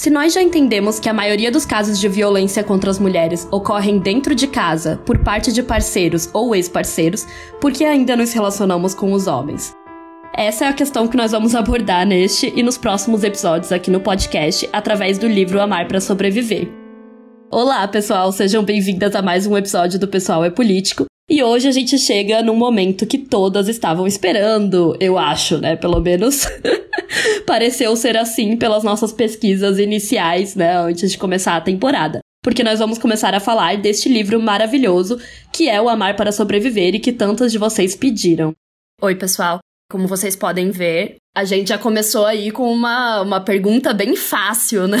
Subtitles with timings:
[0.00, 3.98] Se nós já entendemos que a maioria dos casos de violência contra as mulheres ocorrem
[3.98, 7.26] dentro de casa, por parte de parceiros ou ex-parceiros,
[7.60, 9.74] por que ainda nos relacionamos com os homens?
[10.34, 14.00] Essa é a questão que nós vamos abordar neste e nos próximos episódios aqui no
[14.00, 16.66] podcast, através do livro Amar para Sobreviver.
[17.50, 21.09] Olá, pessoal, sejam bem-vindas a mais um episódio do Pessoal é Político.
[21.30, 25.76] E hoje a gente chega num momento que todas estavam esperando, eu acho, né?
[25.76, 26.44] Pelo menos
[27.46, 30.76] pareceu ser assim pelas nossas pesquisas iniciais, né?
[30.76, 32.18] Antes de começar a temporada.
[32.42, 35.20] Porque nós vamos começar a falar deste livro maravilhoso
[35.52, 38.52] que é O Amar para Sobreviver e que tantas de vocês pediram.
[39.00, 39.60] Oi, pessoal.
[39.88, 44.88] Como vocês podem ver, a gente já começou aí com uma, uma pergunta bem fácil,
[44.88, 44.98] né?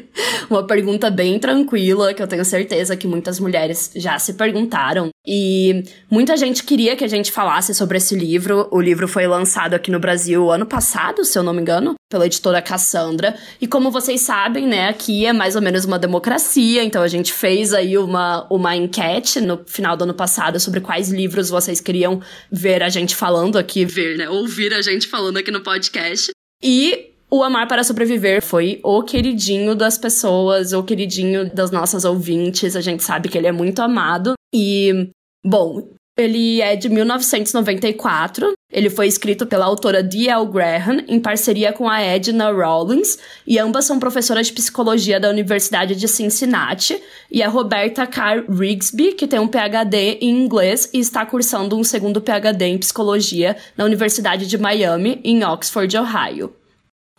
[0.50, 5.08] uma pergunta bem tranquila, que eu tenho certeza que muitas mulheres já se perguntaram.
[5.26, 8.68] E muita gente queria que a gente falasse sobre esse livro.
[8.70, 12.26] O livro foi lançado aqui no Brasil ano passado, se eu não me engano, pela
[12.26, 13.36] editora Cassandra.
[13.60, 17.32] E como vocês sabem, né, aqui é mais ou menos uma democracia, então a gente
[17.32, 22.20] fez aí uma, uma enquete no final do ano passado sobre quais livros vocês queriam
[22.50, 26.30] ver a gente falando aqui, ver, né, ouvir a gente falando aqui no podcast.
[26.62, 32.74] E o Amar para Sobreviver foi o queridinho das pessoas, o queridinho das nossas ouvintes.
[32.74, 34.34] A gente sabe que ele é muito amado.
[34.52, 35.10] E,
[35.44, 38.52] bom, ele é de 1994.
[38.72, 40.46] Ele foi escrito pela autora D.L.
[40.46, 45.96] Graham, em parceria com a Edna Rawlins, e ambas são professoras de psicologia da Universidade
[45.96, 51.26] de Cincinnati, e a Roberta Carr Rigsby, que tem um PhD em inglês e está
[51.26, 56.59] cursando um segundo PhD em psicologia na Universidade de Miami, em Oxford, Ohio.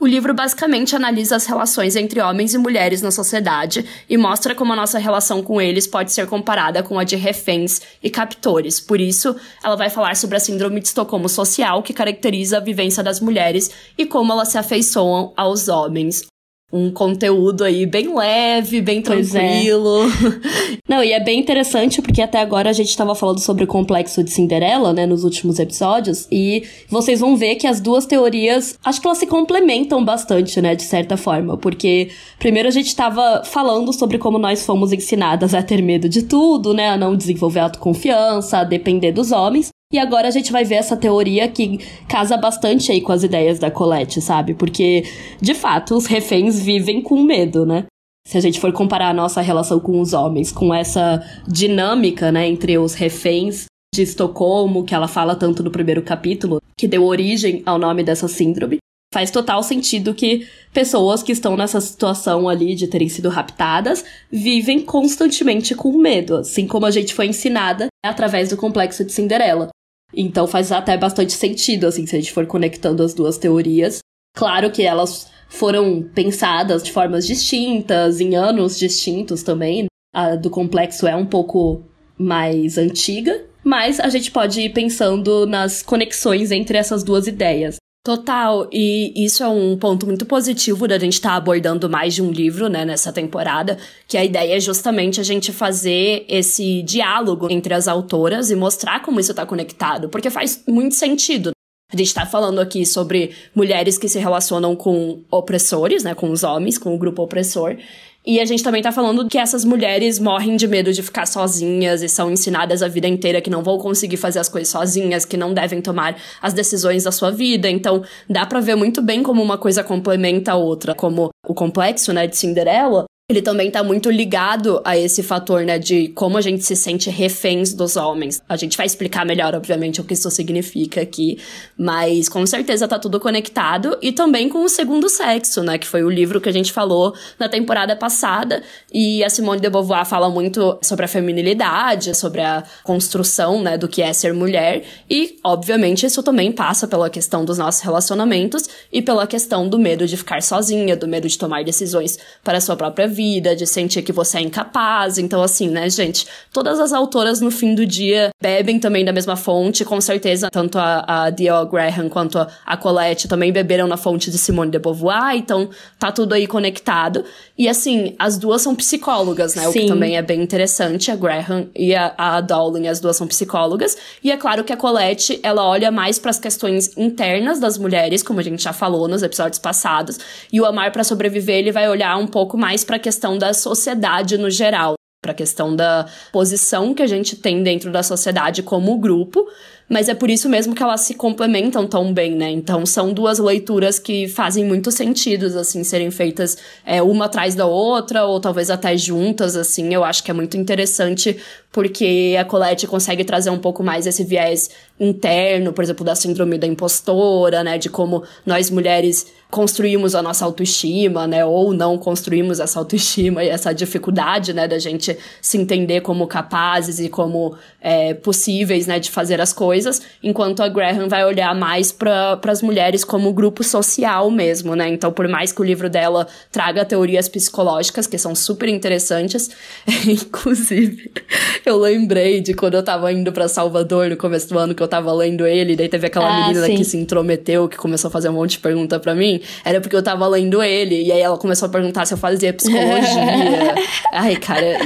[0.01, 4.73] O livro basicamente analisa as relações entre homens e mulheres na sociedade e mostra como
[4.73, 8.79] a nossa relação com eles pode ser comparada com a de reféns e captores.
[8.79, 13.03] Por isso, ela vai falar sobre a síndrome de Estocolmo social que caracteriza a vivência
[13.03, 16.30] das mulheres e como elas se afeiçoam aos homens
[16.71, 19.01] um conteúdo aí bem leve, bem é.
[19.01, 20.03] tranquilo.
[20.03, 20.81] É.
[20.87, 24.23] Não, e é bem interessante porque até agora a gente estava falando sobre o complexo
[24.23, 29.01] de Cinderela, né, nos últimos episódios, e vocês vão ver que as duas teorias, acho
[29.01, 33.91] que elas se complementam bastante, né, de certa forma, porque primeiro a gente estava falando
[33.93, 38.59] sobre como nós fomos ensinadas a ter medo de tudo, né, a não desenvolver autoconfiança,
[38.59, 42.91] a depender dos homens, e agora a gente vai ver essa teoria que casa bastante
[42.91, 44.53] aí com as ideias da Colette, sabe?
[44.53, 45.03] Porque,
[45.41, 47.85] de fato, os reféns vivem com medo, né?
[48.27, 52.47] Se a gente for comparar a nossa relação com os homens, com essa dinâmica, né,
[52.47, 57.61] entre os reféns de Estocolmo, que ela fala tanto no primeiro capítulo, que deu origem
[57.65, 58.77] ao nome dessa síndrome,
[59.13, 64.81] faz total sentido que pessoas que estão nessa situação ali de terem sido raptadas vivem
[64.81, 69.69] constantemente com medo, assim como a gente foi ensinada através do complexo de Cinderela.
[70.13, 73.99] Então faz até bastante sentido, assim, se a gente for conectando as duas teorias.
[74.35, 79.87] Claro que elas foram pensadas de formas distintas, em anos distintos também.
[80.13, 81.83] A do complexo é um pouco
[82.17, 87.77] mais antiga, mas a gente pode ir pensando nas conexões entre essas duas ideias.
[88.03, 92.21] Total, e isso é um ponto muito positivo da gente estar tá abordando mais de
[92.23, 97.47] um livro, né, nessa temporada, que a ideia é justamente a gente fazer esse diálogo
[97.51, 101.51] entre as autoras e mostrar como isso está conectado, porque faz muito sentido.
[101.93, 106.43] A gente está falando aqui sobre mulheres que se relacionam com opressores, né, com os
[106.43, 107.77] homens, com o grupo opressor,
[108.25, 112.03] e a gente também tá falando que essas mulheres morrem de medo de ficar sozinhas
[112.03, 115.35] e são ensinadas a vida inteira que não vão conseguir fazer as coisas sozinhas, que
[115.35, 117.69] não devem tomar as decisões da sua vida.
[117.69, 122.13] Então, dá para ver muito bem como uma coisa complementa a outra, como o complexo,
[122.13, 126.41] né, de Cinderela ele também está muito ligado a esse fator, né, de como a
[126.41, 128.41] gente se sente reféns dos homens.
[128.47, 131.39] A gente vai explicar melhor, obviamente, o que isso significa aqui,
[131.77, 136.03] mas com certeza tá tudo conectado e também com o segundo sexo, né, que foi
[136.03, 138.61] o livro que a gente falou na temporada passada,
[138.93, 143.87] e a Simone de Beauvoir fala muito sobre a feminilidade, sobre a construção, né, do
[143.87, 149.01] que é ser mulher, e obviamente isso também passa pela questão dos nossos relacionamentos e
[149.01, 152.75] pela questão do medo de ficar sozinha, do medo de tomar decisões para a sua
[152.75, 155.19] própria vida vida, de sentir que você é incapaz.
[155.19, 156.25] Então, assim, né, gente?
[156.51, 160.49] Todas as autoras, no fim do dia, bebem também da mesma fonte, com certeza.
[160.49, 161.65] Tanto a, a D.O.
[161.67, 165.69] Graham quanto a, a Colette também beberam na fonte de Simone de Beauvoir, então
[165.99, 167.23] tá tudo aí conectado.
[167.55, 169.63] E, assim, as duas são psicólogas, né?
[169.63, 169.69] Sim.
[169.69, 171.11] O que também é bem interessante.
[171.11, 173.95] A Graham e a, a Dowling, as duas são psicólogas.
[174.23, 178.23] E é claro que a Colette, ela olha mais para as questões internas das mulheres,
[178.23, 180.17] como a gente já falou nos episódios passados.
[180.51, 183.51] E o Amar para Sobreviver, ele vai olhar um pouco mais para a questão da
[183.51, 188.61] sociedade no geral, para a questão da posição que a gente tem dentro da sociedade
[188.61, 189.47] como grupo,
[189.89, 192.49] mas é por isso mesmo que elas se complementam tão bem, né?
[192.49, 197.65] Então são duas leituras que fazem muito sentido, assim, serem feitas é, uma atrás da
[197.65, 199.93] outra, ou talvez até juntas, assim.
[199.93, 201.37] Eu acho que é muito interessante
[201.71, 204.69] porque a Colette consegue trazer um pouco mais esse viés
[204.99, 207.77] interno, por exemplo, da síndrome da impostora, né?
[207.77, 211.45] De como nós mulheres construímos a nossa autoestima, né?
[211.45, 214.67] Ou não construímos essa autoestima e essa dificuldade, né?
[214.67, 218.99] Da gente se entender como capazes e como é, possíveis, né?
[218.99, 223.63] De fazer as coisas, enquanto a Graham vai olhar mais para as mulheres como grupo
[223.63, 224.89] social mesmo, né?
[224.89, 229.49] Então, por mais que o livro dela traga teorias psicológicas que são super interessantes,
[230.05, 231.11] inclusive
[231.65, 234.87] eu lembrei de quando eu tava indo para Salvador no começo do ano que eu
[234.87, 236.75] tava lendo ele, e daí teve aquela ah, menina sim.
[236.75, 239.41] que se intrometeu, que começou a fazer um monte de pergunta para mim.
[239.63, 242.53] Era porque eu tava lendo ele, e aí ela começou a perguntar se eu fazia
[242.53, 243.75] psicologia.
[244.13, 244.77] Ai, cara.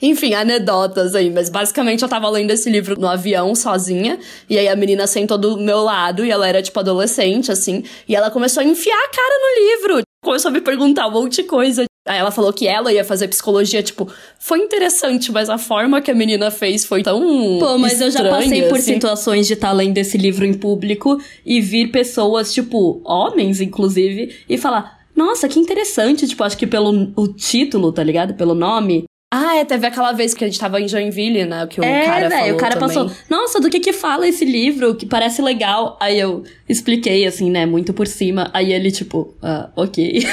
[0.00, 4.68] Enfim, anedotas aí, mas basicamente eu tava lendo esse livro no avião sozinha, e aí
[4.68, 8.62] a menina sentou do meu lado e ela era tipo adolescente, assim, e ela começou
[8.62, 11.84] a enfiar a cara no livro, começou a me perguntar um monte de coisa.
[12.08, 16.10] Aí ela falou que ela ia fazer psicologia, tipo, foi interessante, mas a forma que
[16.10, 17.20] a menina fez foi tão.
[17.58, 18.94] Pô, mas eu já passei por assim.
[18.94, 24.34] situações de estar tá lendo esse livro em público e vir pessoas, tipo, homens, inclusive,
[24.48, 24.98] e falar.
[25.14, 28.34] Nossa, que interessante, tipo, acho que pelo o título, tá ligado?
[28.34, 31.66] Pelo nome, ah, é, teve aquela vez que a gente tava em Joinville, né?
[31.66, 32.96] Que o é, cara véio, falou o cara também.
[32.96, 34.94] passou, nossa, do que que fala esse livro?
[34.94, 35.98] Que parece legal.
[36.00, 37.66] Aí eu expliquei, assim, né?
[37.66, 38.50] Muito por cima.
[38.54, 40.24] Aí ele, tipo, ah, ok.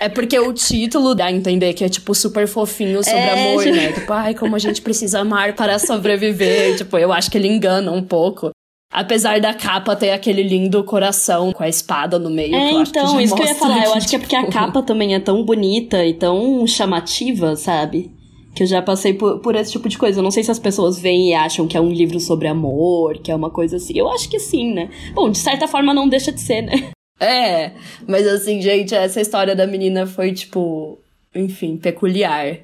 [0.00, 3.64] é porque o título dá a entender que é, tipo, super fofinho sobre é, amor,
[3.64, 3.76] tipo...
[3.76, 3.92] né?
[3.92, 6.76] Tipo, ai, como a gente precisa amar para sobreviver.
[6.78, 8.50] tipo, eu acho que ele engana um pouco.
[8.92, 12.56] Apesar da capa ter aquele lindo coração com a espada no meio.
[12.56, 13.82] É, então, que isso que eu ia falar.
[13.82, 16.66] Que, eu acho que é porque a tipo, capa também é tão bonita e tão
[16.66, 18.10] chamativa, sabe?
[18.52, 20.18] Que eu já passei por, por esse tipo de coisa.
[20.18, 23.18] Eu não sei se as pessoas veem e acham que é um livro sobre amor,
[23.18, 23.96] que é uma coisa assim.
[23.96, 24.90] Eu acho que sim, né?
[25.14, 26.90] Bom, de certa forma não deixa de ser, né?
[27.22, 27.72] É,
[28.08, 30.98] mas assim, gente, essa história da menina foi, tipo,
[31.34, 32.60] enfim, peculiar.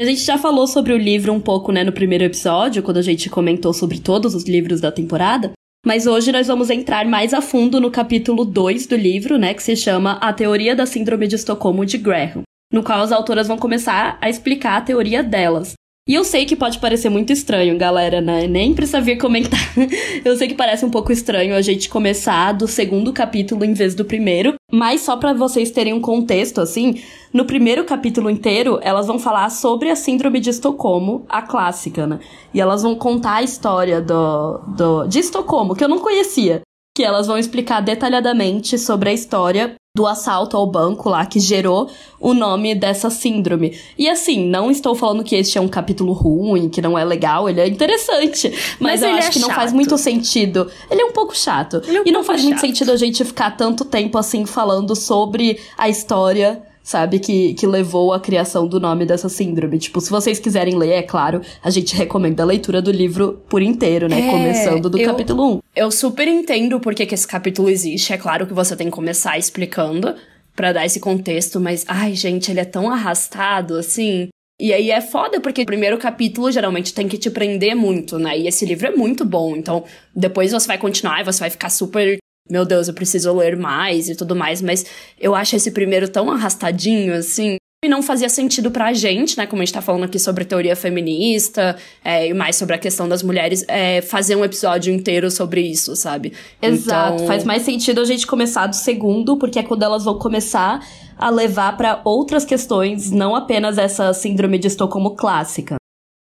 [0.00, 3.02] A gente já falou sobre o livro um pouco, né, no primeiro episódio, quando a
[3.02, 5.52] gente comentou sobre todos os livros da temporada.
[5.84, 9.62] Mas hoje nós vamos entrar mais a fundo no capítulo 2 do livro, né, que
[9.62, 13.58] se chama A Teoria da Síndrome de Estocolmo de Graham, no qual as autoras vão
[13.58, 15.74] começar a explicar a teoria delas.
[16.10, 18.48] E eu sei que pode parecer muito estranho, galera, né?
[18.48, 19.60] Nem precisa vir comentar.
[20.24, 23.94] eu sei que parece um pouco estranho a gente começar do segundo capítulo em vez
[23.94, 27.00] do primeiro, mas só para vocês terem um contexto assim,
[27.32, 32.18] no primeiro capítulo inteiro, elas vão falar sobre a síndrome de Estocolmo, a clássica, né?
[32.52, 36.60] E elas vão contar a história do, do de Estocolmo, que eu não conhecia
[36.96, 41.90] que elas vão explicar detalhadamente sobre a história do assalto ao banco lá que gerou
[42.20, 43.76] o nome dessa síndrome.
[43.98, 47.48] E assim, não estou falando que este é um capítulo ruim, que não é legal,
[47.48, 49.48] ele é interessante, mas, mas eu acho é que chato.
[49.48, 50.70] não faz muito sentido.
[50.88, 51.82] Ele é um pouco chato.
[51.88, 52.48] É um e não faz chato.
[52.48, 57.20] muito sentido a gente ficar tanto tempo assim falando sobre a história sabe?
[57.20, 59.78] Que, que levou à criação do nome dessa síndrome.
[59.78, 63.62] Tipo, se vocês quiserem ler, é claro, a gente recomenda a leitura do livro por
[63.62, 64.26] inteiro, né?
[64.26, 65.60] É, Começando do eu, capítulo 1.
[65.76, 68.12] Eu super entendo por que, que esse capítulo existe.
[68.12, 70.14] É claro que você tem que começar explicando
[70.56, 74.28] para dar esse contexto, mas, ai, gente, ele é tão arrastado, assim.
[74.60, 78.36] E aí é foda, porque o primeiro capítulo geralmente tem que te prender muito, né?
[78.36, 81.70] E esse livro é muito bom, então depois você vai continuar e você vai ficar
[81.70, 82.18] super
[82.50, 84.84] meu Deus, eu preciso ler mais e tudo mais, mas
[85.18, 89.46] eu acho esse primeiro tão arrastadinho, assim, e não fazia sentido pra gente, né?
[89.46, 93.08] Como a gente tá falando aqui sobre teoria feminista é, e mais sobre a questão
[93.08, 96.34] das mulheres, é, fazer um episódio inteiro sobre isso, sabe?
[96.60, 97.14] Exato.
[97.14, 97.26] Então...
[97.26, 101.30] Faz mais sentido a gente começar do segundo, porque é quando elas vão começar a
[101.30, 105.76] levar para outras questões, não apenas essa síndrome de Estocolmo clássica.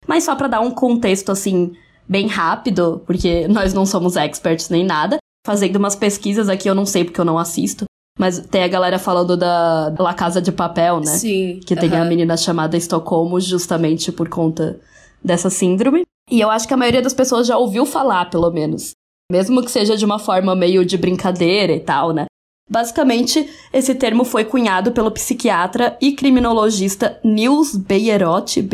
[0.07, 1.73] Mas só para dar um contexto assim
[2.09, 6.87] bem rápido, porque nós não somos experts nem nada fazendo umas pesquisas aqui, eu não
[6.87, 7.85] sei porque eu não assisto.
[8.19, 11.17] Mas tem a galera falando da La Casa de Papel, né?
[11.17, 11.61] Sim.
[11.67, 14.79] Que tem a menina chamada Estocolmo justamente por conta
[15.25, 16.03] dessa síndrome.
[16.31, 18.93] E eu acho que a maioria das pessoas já ouviu falar, pelo menos.
[19.31, 22.27] Mesmo que seja de uma forma meio de brincadeira e tal, né?
[22.71, 28.67] Basicamente, esse termo foi cunhado pelo psiquiatra e criminologista Nils Beyerotti,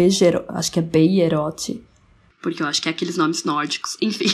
[0.48, 1.82] acho que é Beyerotti,
[2.42, 4.30] porque eu acho que é aqueles nomes nórdicos, enfim.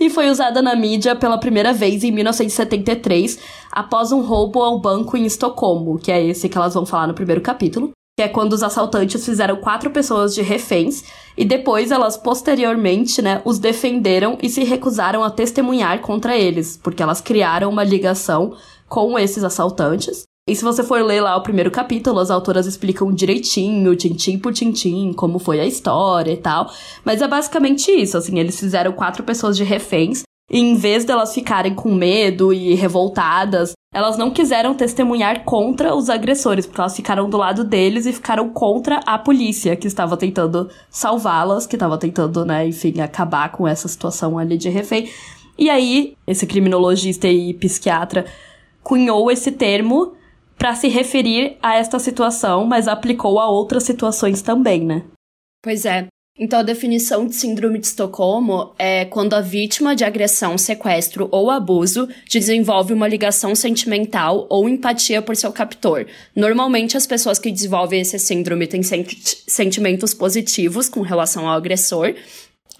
[0.00, 3.38] E foi usada na mídia pela primeira vez em 1973,
[3.70, 7.14] após um roubo ao banco em Estocolmo, que é esse que elas vão falar no
[7.14, 11.04] primeiro capítulo, que é quando os assaltantes fizeram quatro pessoas de reféns
[11.36, 17.02] e depois elas posteriormente, né, os defenderam e se recusaram a testemunhar contra eles, porque
[17.02, 18.56] elas criaram uma ligação
[18.88, 20.24] com esses assaltantes.
[20.48, 24.50] E se você for ler lá o primeiro capítulo, as autoras explicam direitinho, tintim por
[24.50, 26.72] tintim, como foi a história e tal.
[27.04, 30.22] Mas é basicamente isso, assim, eles fizeram quatro pessoas de reféns.
[30.50, 36.08] E em vez delas ficarem com medo e revoltadas, elas não quiseram testemunhar contra os
[36.08, 40.70] agressores, porque elas ficaram do lado deles e ficaram contra a polícia, que estava tentando
[40.88, 45.10] salvá-las, que estava tentando, né, enfim, acabar com essa situação ali de refém.
[45.58, 48.24] E aí, esse criminologista e psiquiatra
[48.82, 50.16] cunhou esse termo
[50.58, 55.04] para se referir a esta situação, mas aplicou a outras situações também, né?
[55.62, 56.08] Pois é.
[56.40, 61.50] Então, a definição de síndrome de Estocolmo é quando a vítima de agressão, sequestro ou
[61.50, 66.06] abuso desenvolve uma ligação sentimental ou empatia por seu captor.
[66.36, 72.14] Normalmente, as pessoas que desenvolvem esse síndrome têm sentimentos positivos com relação ao agressor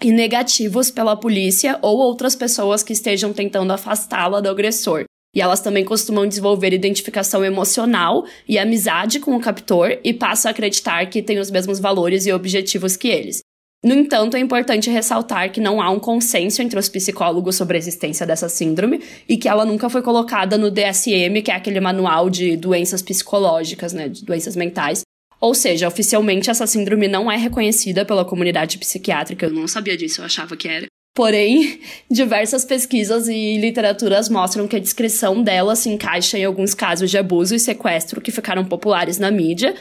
[0.00, 5.04] e negativos pela polícia ou outras pessoas que estejam tentando afastá-la do agressor.
[5.38, 10.52] E elas também costumam desenvolver identificação emocional e amizade com o captor e passam a
[10.52, 13.38] acreditar que tem os mesmos valores e objetivos que eles.
[13.85, 17.78] No entanto, é importante ressaltar que não há um consenso entre os psicólogos sobre a
[17.78, 22.28] existência dessa síndrome e que ela nunca foi colocada no DSM, que é aquele manual
[22.28, 25.02] de doenças psicológicas, né, de doenças mentais.
[25.40, 29.47] Ou seja, oficialmente essa síndrome não é reconhecida pela comunidade psiquiátrica.
[29.47, 30.88] Eu não sabia disso, eu achava que era.
[31.19, 37.11] Porém, diversas pesquisas e literaturas mostram que a descrição dela se encaixa em alguns casos
[37.11, 39.75] de abuso e sequestro que ficaram populares na mídia,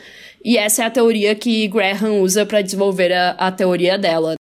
[0.43, 4.33] e essa é a teoria que Graham usa para desenvolver a, a teoria dela.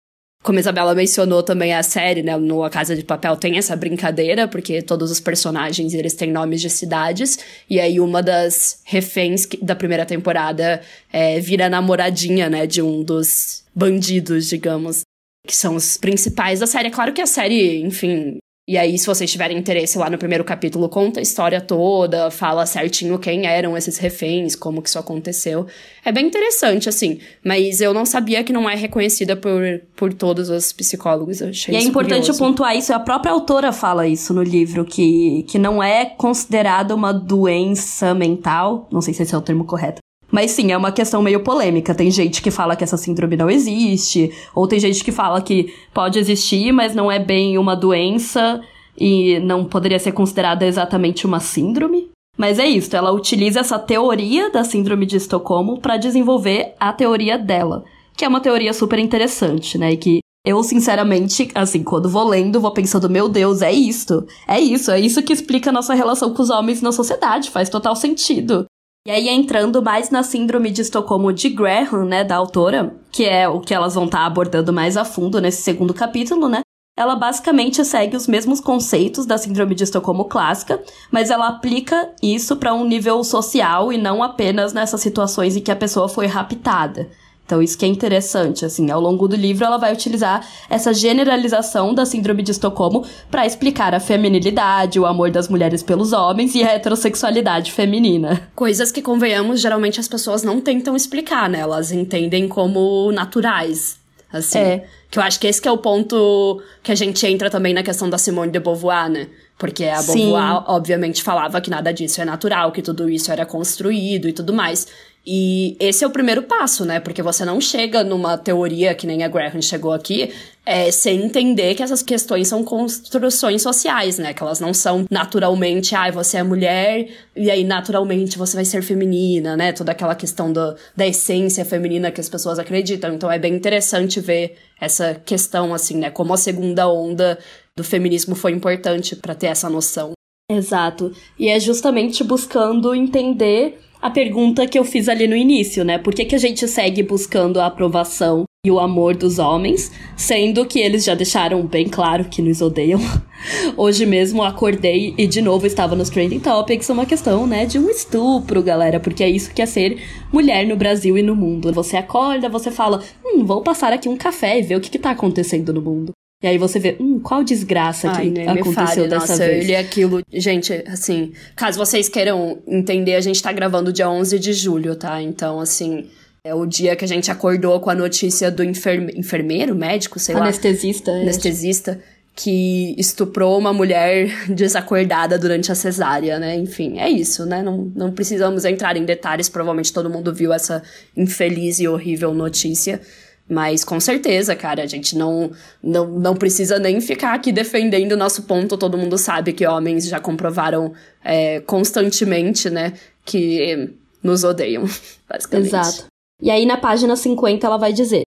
[0.45, 4.47] Como Isabela mencionou também a série, né, no A Casa de Papel tem essa brincadeira,
[4.47, 9.75] porque todos os personagens eles têm nomes de cidades, e aí uma das reféns da
[9.75, 10.81] primeira temporada
[11.13, 15.03] é, vira namoradinha, né, de um dos bandidos, digamos
[15.47, 16.89] que são os principais da série.
[16.89, 18.39] É claro que a série, enfim.
[18.67, 22.65] E aí, se vocês tiverem interesse lá no primeiro capítulo, conta a história toda, fala
[22.65, 25.67] certinho quem eram esses reféns, como que isso aconteceu.
[26.03, 27.19] É bem interessante, assim.
[27.45, 29.61] Mas eu não sabia que não é reconhecida por,
[29.95, 31.43] por todos os psicólogos.
[31.43, 32.39] Eu achei e é importante curioso.
[32.39, 37.13] pontuar isso, a própria autora fala isso no livro, que, que não é considerada uma
[37.13, 39.99] doença mental, não sei se esse é o termo correto,
[40.35, 41.95] mas sim, é uma questão meio polêmica.
[41.95, 45.73] Tem gente que fala que essa síndrome não existe, ou tem gente que fala que
[45.95, 48.61] pode existir, mas não é bem uma doença
[48.99, 52.11] e não poderia ser considerada exatamente uma síndrome.
[52.37, 57.39] Mas é isso, ela utiliza essa teoria da síndrome de Estocolmo para desenvolver a teoria
[57.39, 57.85] dela,
[58.17, 59.93] que é uma teoria super interessante, né?
[59.93, 64.27] E que eu, sinceramente, assim, quando vou lendo, vou pensando, meu Deus, é isto.
[64.49, 67.69] É isso, é isso que explica a nossa relação com os homens na sociedade, faz
[67.71, 68.67] total sentido.
[69.07, 73.47] E aí, entrando mais na síndrome de Estocolmo de Graham, né, da autora, que é
[73.47, 76.63] o que elas vão estar tá abordando mais a fundo nesse segundo capítulo, né?
[76.97, 80.83] Ela basicamente segue os mesmos conceitos da síndrome de Estocolmo clássica,
[81.13, 85.71] mas ela aplica isso para um nível social e não apenas nessas situações em que
[85.71, 87.11] a pessoa foi raptada.
[87.47, 91.93] Então, isso que é interessante, assim, ao longo do livro ela vai utilizar essa generalização
[91.93, 96.63] da síndrome de Estocolmo para explicar a feminilidade, o amor das mulheres pelos homens e
[96.63, 98.49] a heterossexualidade feminina.
[98.55, 101.61] Coisas que, convenhamos, geralmente as pessoas não tentam explicar, né?
[101.61, 103.99] Elas entendem como naturais,
[104.33, 104.59] assim.
[104.59, 104.87] É.
[105.11, 107.83] Que eu acho que esse que é o ponto que a gente entra também na
[107.83, 109.29] questão da Simone de Beauvoir, né?
[109.59, 110.65] Porque a Beauvoir, Sim.
[110.67, 114.89] obviamente, falava que nada disso é natural, que tudo isso era construído e tudo mais.
[115.27, 117.01] E esse é o primeiro passo, né?
[117.01, 120.31] Porque você não chega numa teoria que nem a Graham chegou aqui,
[120.67, 124.35] é, sem entender que essas questões são construções sociais, né?
[124.35, 128.83] Que elas não são naturalmente, ah, você é mulher e aí naturalmente você vai ser
[128.83, 129.73] feminina, né?
[129.73, 133.15] Toda aquela questão do, da essência feminina que as pessoas acreditam.
[133.15, 136.11] Então é bem interessante ver essa questão, assim, né?
[136.11, 137.39] Como a segunda onda
[137.75, 140.13] do feminismo foi importante para ter essa noção.
[140.51, 141.13] Exato.
[141.39, 145.97] E é justamente buscando entender a pergunta que eu fiz ali no início, né?
[145.97, 150.67] Por que, que a gente segue buscando a aprovação e o amor dos homens, sendo
[150.67, 153.01] que eles já deixaram bem claro que nos odeiam?
[153.79, 157.89] Hoje mesmo acordei e de novo estava nos Trending Topics uma questão, né, de um
[157.89, 159.99] estupro, galera, porque é isso que é ser
[160.31, 161.73] mulher no Brasil e no mundo.
[161.73, 164.99] Você acorda, você fala, hum, vou passar aqui um café e ver o que, que
[164.99, 166.14] tá acontecendo no mundo.
[166.45, 169.63] E aí você vê, hum, qual desgraça que Ai, aconteceu fale, dessa nossa, vez.
[169.63, 170.23] Eu li aquilo.
[170.31, 175.23] Gente, assim, caso vocês queiram entender, a gente tá gravando dia 11 de julho, tá?
[175.23, 176.05] Então, assim,
[176.45, 179.15] é o dia que a gente acordou com a notícia do enferme...
[179.17, 180.43] enfermeiro, médico, sei lá.
[180.43, 181.11] Anestesista.
[181.13, 181.23] é.
[181.23, 181.99] Anestesista.
[182.37, 186.57] Que estuprou uma mulher desacordada durante a cesárea, né?
[186.57, 187.63] Enfim, é isso, né?
[187.63, 190.83] Não, não precisamos entrar em detalhes, provavelmente todo mundo viu essa
[191.17, 193.01] infeliz e horrível notícia.
[193.49, 195.51] Mas com certeza, cara, a gente não,
[195.83, 198.79] não, não precisa nem ficar aqui defendendo o nosso ponto.
[198.79, 203.91] Todo mundo sabe que homens já comprovaram é, constantemente, né, que
[204.23, 204.85] nos odeiam,
[205.29, 205.69] basicamente.
[205.69, 206.07] Exato.
[206.41, 208.23] E aí na página 50 ela vai dizer: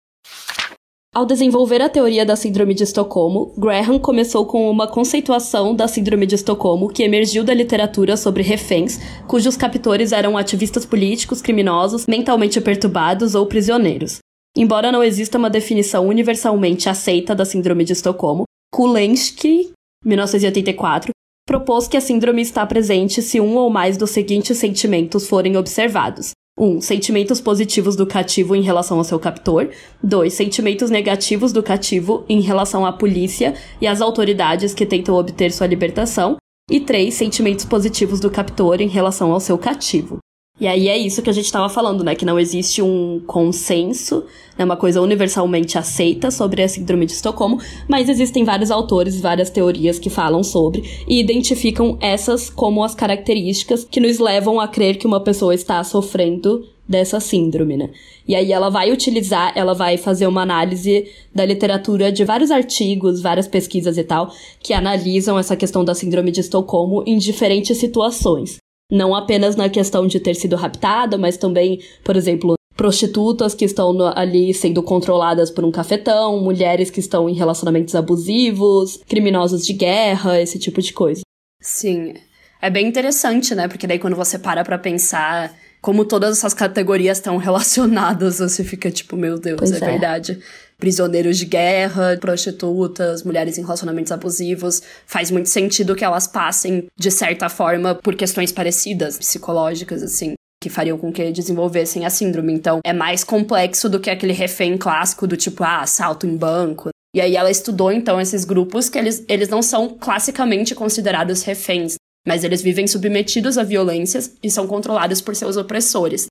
[1.14, 6.26] Ao desenvolver a teoria da Síndrome de Estocolmo, Graham começou com uma conceituação da Síndrome
[6.26, 12.60] de Estocolmo que emergiu da literatura sobre reféns, cujos captores eram ativistas políticos, criminosos, mentalmente
[12.60, 14.20] perturbados ou prisioneiros.
[14.58, 19.72] Embora não exista uma definição universalmente aceita da Síndrome de Estocolmo, Kulensky,
[20.06, 21.12] 1984,
[21.46, 26.32] propôs que a síndrome está presente se um ou mais dos seguintes sentimentos forem observados:
[26.58, 26.66] 1.
[26.66, 29.70] Um, sentimentos positivos do cativo em relação ao seu captor.
[30.02, 30.34] 2.
[30.34, 35.68] Sentimentos negativos do cativo em relação à polícia e às autoridades que tentam obter sua
[35.68, 36.38] libertação.
[36.72, 37.14] E 3.
[37.14, 40.18] Sentimentos positivos do captor em relação ao seu cativo.
[40.58, 42.16] E aí é isso que a gente estava falando, né?
[42.16, 44.24] Que não existe um consenso,
[44.58, 44.64] né?
[44.64, 47.60] uma coisa universalmente aceita sobre a síndrome de Estocolmo,
[47.90, 53.84] mas existem vários autores, várias teorias que falam sobre e identificam essas como as características
[53.84, 57.90] que nos levam a crer que uma pessoa está sofrendo dessa síndrome, né?
[58.26, 63.22] E aí ela vai utilizar, ela vai fazer uma análise da literatura de vários artigos,
[63.22, 64.32] várias pesquisas e tal,
[64.62, 68.58] que analisam essa questão da síndrome de Estocolmo em diferentes situações.
[68.92, 73.96] Não apenas na questão de ter sido raptada, mas também, por exemplo, prostitutas que estão
[74.16, 80.40] ali sendo controladas por um cafetão, mulheres que estão em relacionamentos abusivos, criminosos de guerra,
[80.40, 81.22] esse tipo de coisa.
[81.62, 82.14] Sim.
[82.62, 83.68] É bem interessante, né?
[83.68, 88.92] Porque daí quando você para pra pensar como todas essas categorias estão relacionadas, você fica
[88.92, 89.80] tipo, meu Deus, é, é.
[89.80, 90.40] verdade.
[90.78, 94.82] Prisioneiros de guerra, prostitutas, mulheres em relacionamentos abusivos.
[95.06, 100.34] Faz muito sentido que elas passem, de certa forma, por questões parecidas, psicológicas, assim.
[100.62, 102.54] Que fariam com que desenvolvessem a síndrome.
[102.54, 106.90] Então, é mais complexo do que aquele refém clássico do tipo, ah, assalto em banco.
[107.16, 111.96] E aí ela estudou, então, esses grupos que eles, eles não são classicamente considerados reféns
[112.26, 116.26] mas eles vivem submetidos a violências e são controlados por seus opressores.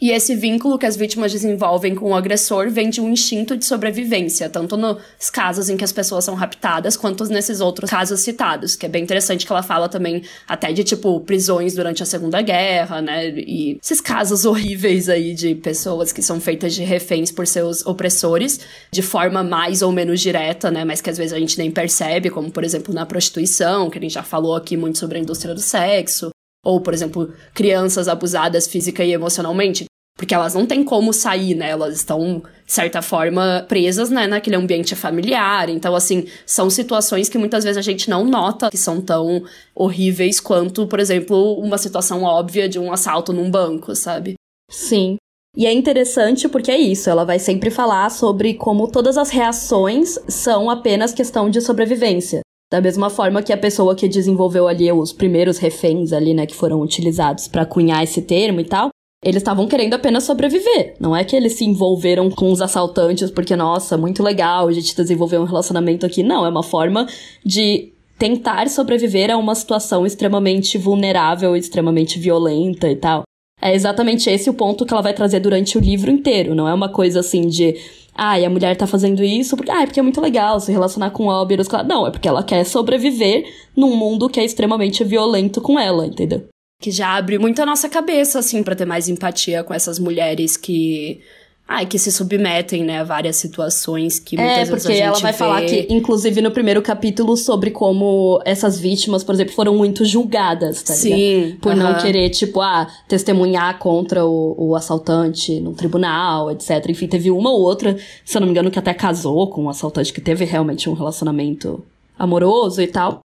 [0.00, 3.64] E esse vínculo que as vítimas desenvolvem com o agressor vem de um instinto de
[3.64, 8.74] sobrevivência, tanto nos casos em que as pessoas são raptadas, quanto nesses outros casos citados,
[8.74, 12.42] que é bem interessante que ela fala também até de, tipo, prisões durante a Segunda
[12.42, 17.46] Guerra, né, e esses casos horríveis aí de pessoas que são feitas de reféns por
[17.46, 18.58] seus opressores,
[18.90, 22.30] de forma mais ou menos direta, né, mas que às vezes a gente nem percebe,
[22.30, 25.54] como, por exemplo, na prostituição, que a gente já falou aqui muito sobre a indústria
[25.54, 26.33] do sexo,
[26.64, 29.84] ou, por exemplo, crianças abusadas física e emocionalmente,
[30.16, 31.70] porque elas não têm como sair, né?
[31.70, 35.68] Elas estão, de certa forma, presas, né, naquele ambiente familiar.
[35.68, 39.42] Então, assim, são situações que muitas vezes a gente não nota que são tão
[39.74, 44.34] horríveis quanto, por exemplo, uma situação óbvia de um assalto num banco, sabe?
[44.70, 45.16] Sim.
[45.56, 50.18] E é interessante porque é isso, ela vai sempre falar sobre como todas as reações
[50.26, 52.40] são apenas questão de sobrevivência.
[52.74, 56.56] Da mesma forma que a pessoa que desenvolveu ali os primeiros reféns ali, né, que
[56.56, 58.88] foram utilizados para cunhar esse termo e tal,
[59.24, 60.96] eles estavam querendo apenas sobreviver.
[60.98, 64.96] Não é que eles se envolveram com os assaltantes porque, nossa, muito legal, a gente
[64.96, 66.24] desenvolveu um relacionamento aqui.
[66.24, 67.06] Não, é uma forma
[67.46, 73.22] de tentar sobreviver a uma situação extremamente vulnerável, extremamente violenta e tal.
[73.62, 76.56] É exatamente esse o ponto que ela vai trazer durante o livro inteiro.
[76.56, 77.76] Não é uma coisa assim de.
[78.14, 80.70] Ah, e a mulher tá fazendo isso porque, ah, é porque é muito legal se
[80.70, 81.66] relacionar com óberos.
[81.86, 83.44] Não, é porque ela quer sobreviver
[83.76, 86.46] num mundo que é extremamente violento com ela, entendeu?
[86.80, 90.56] Que já abre muito a nossa cabeça, assim, para ter mais empatia com essas mulheres
[90.56, 91.20] que.
[91.66, 95.02] Ai, que se submetem, né, a várias situações que muitas É, vezes a porque gente
[95.02, 95.38] ela vai vê.
[95.38, 100.82] falar que, inclusive no primeiro capítulo, sobre como essas vítimas, por exemplo, foram muito julgadas,
[100.82, 101.18] tá ligado?
[101.18, 101.56] Sim.
[101.62, 102.02] Por não aham.
[102.02, 106.86] querer, tipo, ah, testemunhar contra o, o assaltante no tribunal, etc.
[106.90, 109.68] Enfim, teve uma ou outra, se eu não me engano, que até casou com um
[109.70, 111.82] assaltante que teve realmente um relacionamento
[112.18, 113.20] amoroso e tal.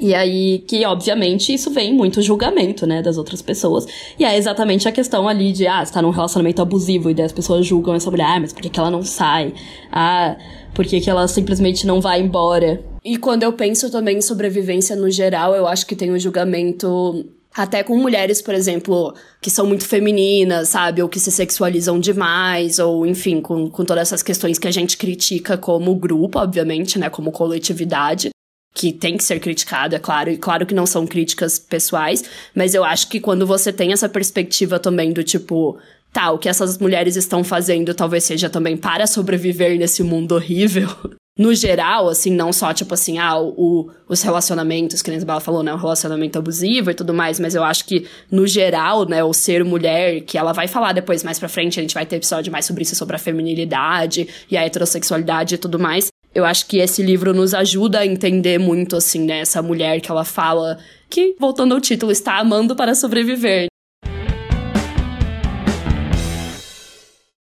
[0.00, 3.84] E aí, que obviamente isso vem muito julgamento, né, das outras pessoas.
[4.16, 7.26] E é exatamente a questão ali de, ah, você tá num relacionamento abusivo e daí
[7.26, 9.52] as pessoas julgam essa mulher, ah, mas por que, que ela não sai?
[9.90, 10.36] Ah,
[10.72, 12.80] por que, que ela simplesmente não vai embora?
[13.04, 17.26] E quando eu penso também em sobrevivência no geral, eu acho que tem o julgamento
[17.52, 21.02] Até com mulheres, por exemplo, que são muito femininas, sabe?
[21.02, 24.96] Ou que se sexualizam demais, ou enfim, com, com todas essas questões que a gente
[24.96, 27.10] critica como grupo, obviamente, né?
[27.10, 28.30] Como coletividade
[28.74, 32.22] que tem que ser criticado, é claro, e claro que não são críticas pessoais,
[32.54, 35.78] mas eu acho que quando você tem essa perspectiva também do tipo,
[36.12, 40.88] tá, o que essas mulheres estão fazendo talvez seja também para sobreviver nesse mundo horrível.
[41.38, 45.62] No geral, assim, não só, tipo assim, ah, o, os relacionamentos, que a Isabela falou,
[45.62, 49.32] né, o relacionamento abusivo e tudo mais, mas eu acho que, no geral, né, o
[49.32, 52.50] ser mulher, que ela vai falar depois, mais pra frente, a gente vai ter episódio
[52.50, 56.78] mais sobre isso, sobre a feminilidade e a heterossexualidade e tudo mais, eu acho que
[56.78, 59.40] esse livro nos ajuda a entender muito, assim, né?
[59.40, 60.78] Essa mulher que ela fala
[61.10, 63.66] que, voltando ao título, está amando para sobreviver.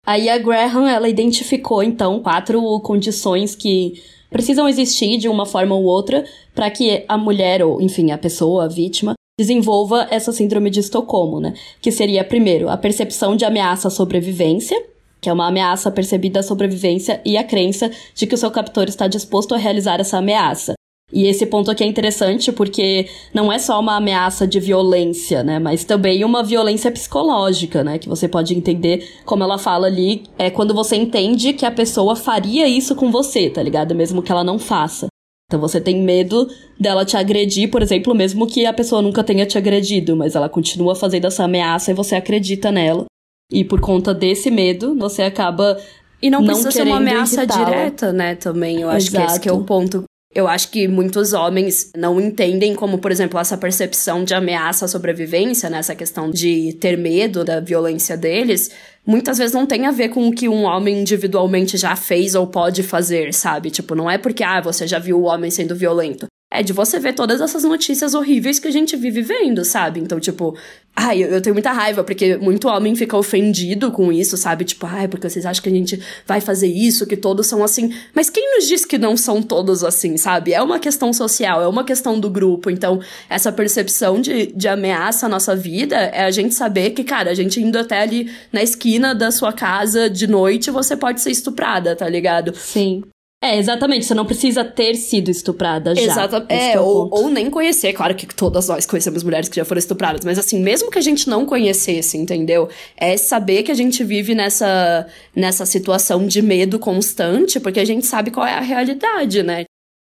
[0.05, 5.83] Aí a Graham, ela identificou, então, quatro condições que precisam existir de uma forma ou
[5.83, 6.23] outra
[6.55, 11.39] para que a mulher, ou enfim, a pessoa, a vítima, desenvolva essa síndrome de Estocolmo,
[11.39, 11.53] né?
[11.81, 14.81] Que seria, primeiro, a percepção de ameaça à sobrevivência,
[15.21, 18.87] que é uma ameaça percebida à sobrevivência e a crença de que o seu captor
[18.87, 20.73] está disposto a realizar essa ameaça.
[21.11, 25.57] E esse ponto aqui é interessante porque não é só uma ameaça de violência, né?
[25.57, 27.97] Mas também uma violência psicológica, né?
[27.97, 32.15] Que você pode entender, como ela fala ali, é quando você entende que a pessoa
[32.15, 33.95] faria isso com você, tá ligado?
[33.95, 35.07] Mesmo que ela não faça.
[35.47, 36.47] Então você tem medo
[36.79, 40.47] dela te agredir, por exemplo, mesmo que a pessoa nunca tenha te agredido, mas ela
[40.47, 43.08] continua fazendo essa ameaça e você acredita nela.
[43.51, 45.77] E por conta desse medo, você acaba.
[46.21, 48.35] E não, não precisa ser uma ameaça direta, né?
[48.35, 48.81] Também.
[48.81, 49.25] Eu acho Exato.
[49.25, 50.03] que esse que é o ponto.
[50.31, 54.87] Eu acho que muitos homens não entendem como, por exemplo, essa percepção de ameaça à
[54.87, 55.79] sobrevivência, né?
[55.79, 58.69] Essa questão de ter medo da violência deles,
[59.03, 62.45] muitas vezes não tem a ver com o que um homem individualmente já fez ou
[62.45, 63.71] pode fazer, sabe?
[63.71, 66.99] Tipo, não é porque, ah, você já viu o homem sendo violento é de você
[66.99, 69.99] ver todas essas notícias horríveis que a gente vive vendo, sabe?
[69.99, 70.57] Então, tipo,
[70.95, 74.65] ai, eu, tenho muita raiva, porque muito homem fica ofendido com isso, sabe?
[74.65, 77.93] Tipo, ai, porque vocês acham que a gente vai fazer isso, que todos são assim.
[78.15, 80.51] Mas quem nos diz que não são todos assim, sabe?
[80.51, 82.71] É uma questão social, é uma questão do grupo.
[82.71, 87.29] Então, essa percepção de, de ameaça à nossa vida é a gente saber que, cara,
[87.29, 91.29] a gente indo até ali na esquina da sua casa de noite, você pode ser
[91.29, 92.55] estuprada, tá ligado?
[92.55, 93.03] Sim.
[93.41, 94.05] É, exatamente.
[94.05, 96.01] Você não precisa ter sido estuprada já.
[96.01, 96.51] Exatamente.
[96.51, 97.93] É, é ou, ou, nem conhecer.
[97.93, 100.25] Claro que todas nós conhecemos mulheres que já foram estupradas.
[100.25, 102.67] Mas assim, mesmo que a gente não conhecesse, entendeu?
[102.97, 108.05] É saber que a gente vive nessa, nessa situação de medo constante, porque a gente
[108.05, 109.63] sabe qual é a realidade, né?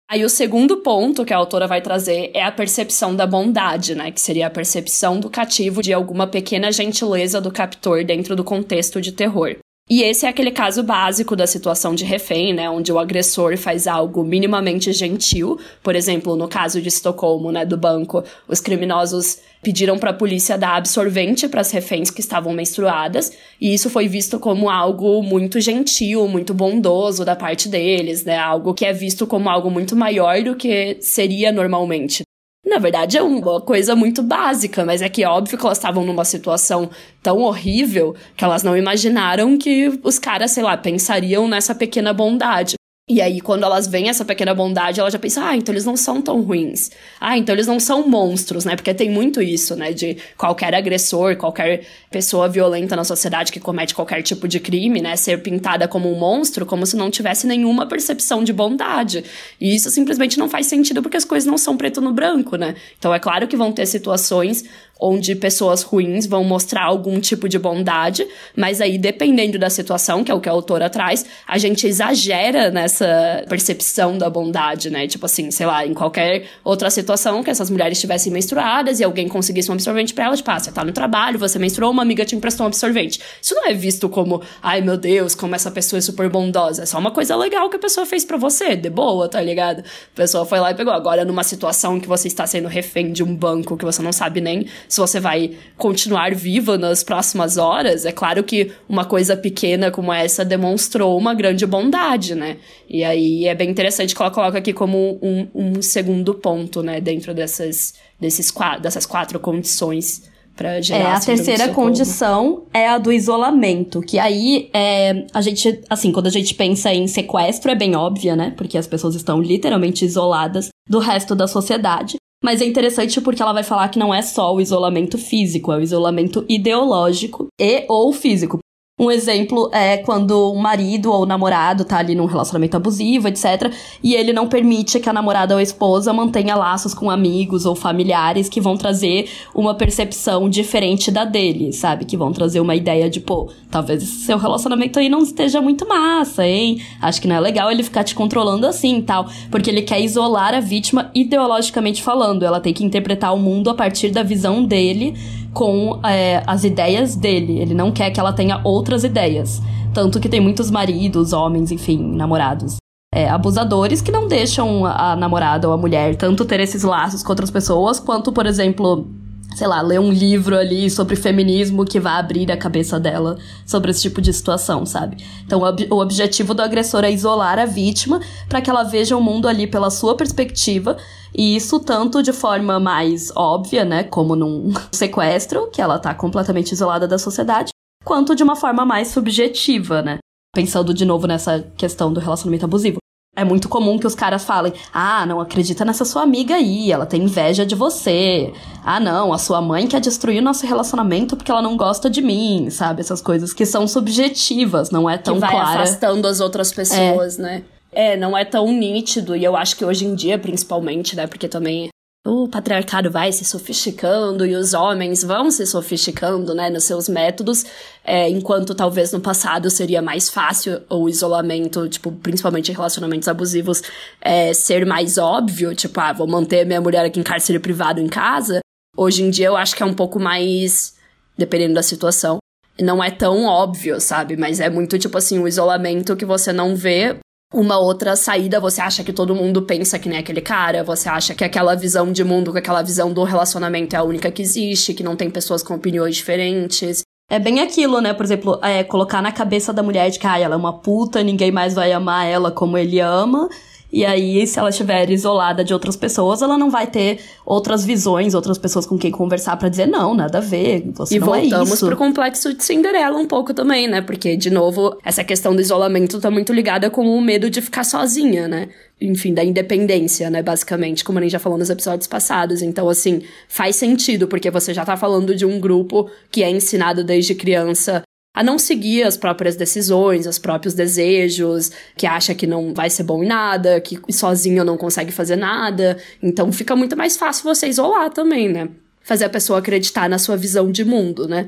[0.10, 4.12] Aí o segundo ponto que a autora vai trazer é a percepção da bondade, né?
[4.12, 9.02] Que seria a percepção do cativo de alguma pequena gentileza do captor dentro do contexto
[9.02, 9.58] de terror.
[9.88, 13.86] E esse é aquele caso básico da situação de refém, né, onde o agressor faz
[13.86, 15.60] algo minimamente gentil.
[15.84, 20.58] Por exemplo, no caso de Estocolmo, né, do banco, os criminosos pediram para a polícia
[20.58, 25.62] dar absorvente para as reféns que estavam menstruadas, e isso foi visto como algo muito
[25.62, 30.42] gentil, muito bondoso da parte deles, né, algo que é visto como algo muito maior
[30.42, 32.24] do que seria normalmente.
[32.66, 36.04] Na verdade, é uma coisa muito básica, mas é que é óbvio que elas estavam
[36.04, 36.90] numa situação
[37.22, 42.76] tão horrível que elas não imaginaram que os caras, sei lá, pensariam nessa pequena bondade.
[43.08, 45.96] E aí, quando elas veem essa pequena bondade, ela já pensa, ah, então eles não
[45.96, 46.90] são tão ruins.
[47.22, 48.76] Ah, então eles não são monstros, né?
[48.76, 49.94] Porque tem muito isso, né?
[49.94, 55.16] De qualquer agressor, qualquer pessoa violenta na sociedade que comete qualquer tipo de crime, né?
[55.18, 59.24] Ser pintada como um monstro, como se não tivesse nenhuma percepção de bondade.
[59.62, 62.74] E isso simplesmente não faz sentido porque as coisas não são preto no branco, né?
[62.98, 64.66] Então é claro que vão ter situações
[65.00, 70.32] onde pessoas ruins vão mostrar algum tipo de bondade, mas aí dependendo da situação, que
[70.32, 75.08] é o que a autora traz, a gente exagera nessa percepção da bondade, né?
[75.08, 79.28] Tipo assim, sei lá, em qualquer outra situação que essas mulheres estivessem menstruadas e alguém
[79.28, 82.24] conseguisse um absorvente para elas, tipo, ah, você tá no trabalho, você menstruou, uma amiga
[82.24, 83.20] te emprestou um absorvente.
[83.42, 86.84] Isso não é visto como, ai meu Deus, como essa pessoa é super bondosa.
[86.84, 89.80] É só uma coisa legal que a pessoa fez para você, de boa, tá ligado?
[89.80, 90.94] A pessoa foi lá e pegou.
[90.94, 94.40] Agora, numa situação que você está sendo refém de um banco que você não sabe
[94.40, 99.92] nem se você vai continuar viva nas próximas horas, é claro que uma coisa pequena
[99.92, 102.58] como essa demonstrou uma grande bondade, né?
[102.90, 107.02] E aí é bem interessante que ela coloca aqui como um, um segundo ponto, né?
[107.02, 110.24] Dentro dessas, desses, dessas quatro condições
[110.56, 115.82] para gerar É, a terceira condição é a do isolamento, que aí é, a gente,
[115.90, 118.54] assim, quando a gente pensa em sequestro é bem óbvia, né?
[118.56, 122.16] Porque as pessoas estão literalmente isoladas do resto da sociedade.
[122.44, 125.78] Mas é interessante porque ela vai falar que não é só o isolamento físico, é
[125.78, 128.60] o isolamento ideológico e ou físico.
[128.98, 133.70] Um exemplo é quando o marido ou o namorado tá ali num relacionamento abusivo, etc.
[134.02, 137.76] E ele não permite que a namorada ou a esposa mantenha laços com amigos ou
[137.76, 142.06] familiares que vão trazer uma percepção diferente da dele, sabe?
[142.06, 146.48] Que vão trazer uma ideia de, pô, talvez seu relacionamento aí não esteja muito massa,
[146.48, 146.82] hein?
[147.02, 149.28] Acho que não é legal ele ficar te controlando assim tal.
[149.52, 152.44] Porque ele quer isolar a vítima ideologicamente falando.
[152.44, 155.16] Ela tem que interpretar o mundo a partir da visão dele
[155.56, 157.60] com é, as ideias dele.
[157.60, 159.62] Ele não quer que ela tenha outras ideias.
[159.94, 162.76] Tanto que tem muitos maridos, homens, enfim, namorados.
[163.14, 167.32] É, abusadores que não deixam a namorada ou a mulher tanto ter esses laços com
[167.32, 169.08] outras pessoas, quanto, por exemplo,
[169.56, 173.90] sei lá, ler um livro ali sobre feminismo que vai abrir a cabeça dela sobre
[173.90, 175.18] esse tipo de situação, sabe?
[175.46, 179.22] Então, o, o objetivo do agressor é isolar a vítima para que ela veja o
[179.22, 180.98] mundo ali pela sua perspectiva
[181.34, 186.74] e isso tanto de forma mais óbvia, né, como num sequestro, que ela tá completamente
[186.74, 187.72] isolada da sociedade,
[188.04, 190.18] quanto de uma forma mais subjetiva, né?
[190.54, 192.98] Pensando de novo nessa questão do relacionamento abusivo.
[193.36, 197.06] É muito comum que os caras falem: ah, não acredita nessa sua amiga aí, ela
[197.06, 198.54] tem inveja de você.
[198.84, 202.22] Ah, não, a sua mãe quer destruir o nosso relacionamento porque ela não gosta de
[202.22, 203.02] mim, sabe?
[203.02, 205.84] Essas coisas que são subjetivas, não é tão que vai clara.
[205.84, 207.42] afastando as outras pessoas, é.
[207.42, 207.64] né?
[207.92, 211.28] É, não é tão nítido, e eu acho que hoje em dia, principalmente, né?
[211.28, 211.90] Porque também
[212.26, 217.64] o patriarcado vai se sofisticando e os homens vão se sofisticando, né, nos seus métodos,
[218.04, 223.84] é, enquanto talvez no passado seria mais fácil o isolamento, tipo, principalmente em relacionamentos abusivos,
[224.20, 228.08] é, ser mais óbvio, tipo, ah, vou manter minha mulher aqui em cárcere privado em
[228.08, 228.60] casa.
[228.98, 230.96] Hoje em dia eu acho que é um pouco mais,
[231.38, 232.40] dependendo da situação,
[232.82, 234.36] não é tão óbvio, sabe?
[234.36, 237.18] Mas é muito tipo assim, o isolamento que você não vê
[237.54, 241.34] uma outra saída, você acha que todo mundo pensa que nem aquele cara, você acha
[241.34, 244.94] que aquela visão de mundo, que aquela visão do relacionamento é a única que existe,
[244.94, 247.04] que não tem pessoas com opiniões diferentes.
[247.30, 248.14] É bem aquilo, né?
[248.14, 251.24] Por exemplo, é, colocar na cabeça da mulher de que ah, ela é uma puta,
[251.24, 253.50] ninguém mais vai amar ela como ele ama.
[253.96, 258.34] E aí, se ela estiver isolada de outras pessoas, ela não vai ter outras visões,
[258.34, 261.40] outras pessoas com quem conversar para dizer não, nada a ver, você e não é
[261.40, 261.86] voltamos isso.
[261.86, 264.02] pro complexo de Cinderela um pouco também, né?
[264.02, 267.86] Porque, de novo, essa questão do isolamento tá muito ligada com o medo de ficar
[267.86, 268.68] sozinha, né?
[269.00, 270.44] Enfim, da independência, né?
[270.44, 272.62] Basicamente, como a gente já falou nos episódios passados.
[272.62, 277.02] Então, assim, faz sentido, porque você já tá falando de um grupo que é ensinado
[277.02, 278.04] desde criança
[278.36, 283.04] a não seguir as próprias decisões, os próprios desejos, que acha que não vai ser
[283.04, 285.98] bom em nada, que sozinho não consegue fazer nada.
[286.22, 288.70] Então fica muito mais fácil você isolar também, né?
[289.02, 291.48] Fazer a pessoa acreditar na sua visão de mundo, né?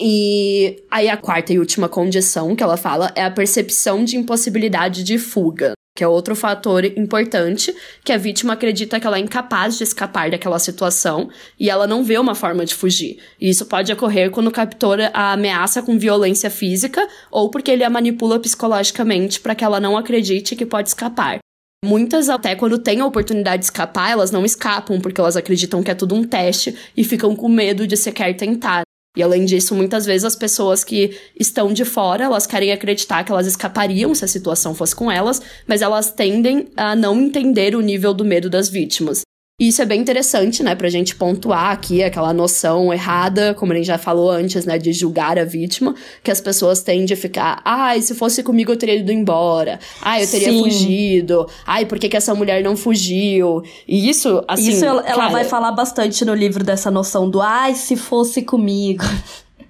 [0.00, 5.02] E aí a quarta e última condição que ela fala é a percepção de impossibilidade
[5.02, 7.74] de fuga que é outro fator importante,
[8.04, 11.28] que a vítima acredita que ela é incapaz de escapar daquela situação
[11.60, 13.18] e ela não vê uma forma de fugir.
[13.40, 17.84] E isso pode ocorrer quando o captor a ameaça com violência física ou porque ele
[17.84, 21.38] a manipula psicologicamente para que ela não acredite que pode escapar.
[21.84, 25.90] Muitas, até quando têm a oportunidade de escapar, elas não escapam porque elas acreditam que
[25.90, 28.82] é tudo um teste e ficam com medo de sequer tentar.
[29.16, 33.30] E além disso, muitas vezes as pessoas que estão de fora, elas querem acreditar que
[33.30, 37.80] elas escapariam se a situação fosse com elas, mas elas tendem a não entender o
[37.80, 39.22] nível do medo das vítimas.
[39.62, 43.76] E isso é bem interessante, né, pra gente pontuar aqui aquela noção errada, como a
[43.76, 47.62] gente já falou antes, né, de julgar a vítima, que as pessoas têm de ficar,
[47.64, 50.64] ai, se fosse comigo eu teria ido embora, ai, eu teria Sim.
[50.64, 53.62] fugido, ai, por que, que essa mulher não fugiu?
[53.86, 54.70] E isso, assim.
[54.72, 59.04] Isso ela, ela vai falar bastante no livro dessa noção do, ai, se fosse comigo.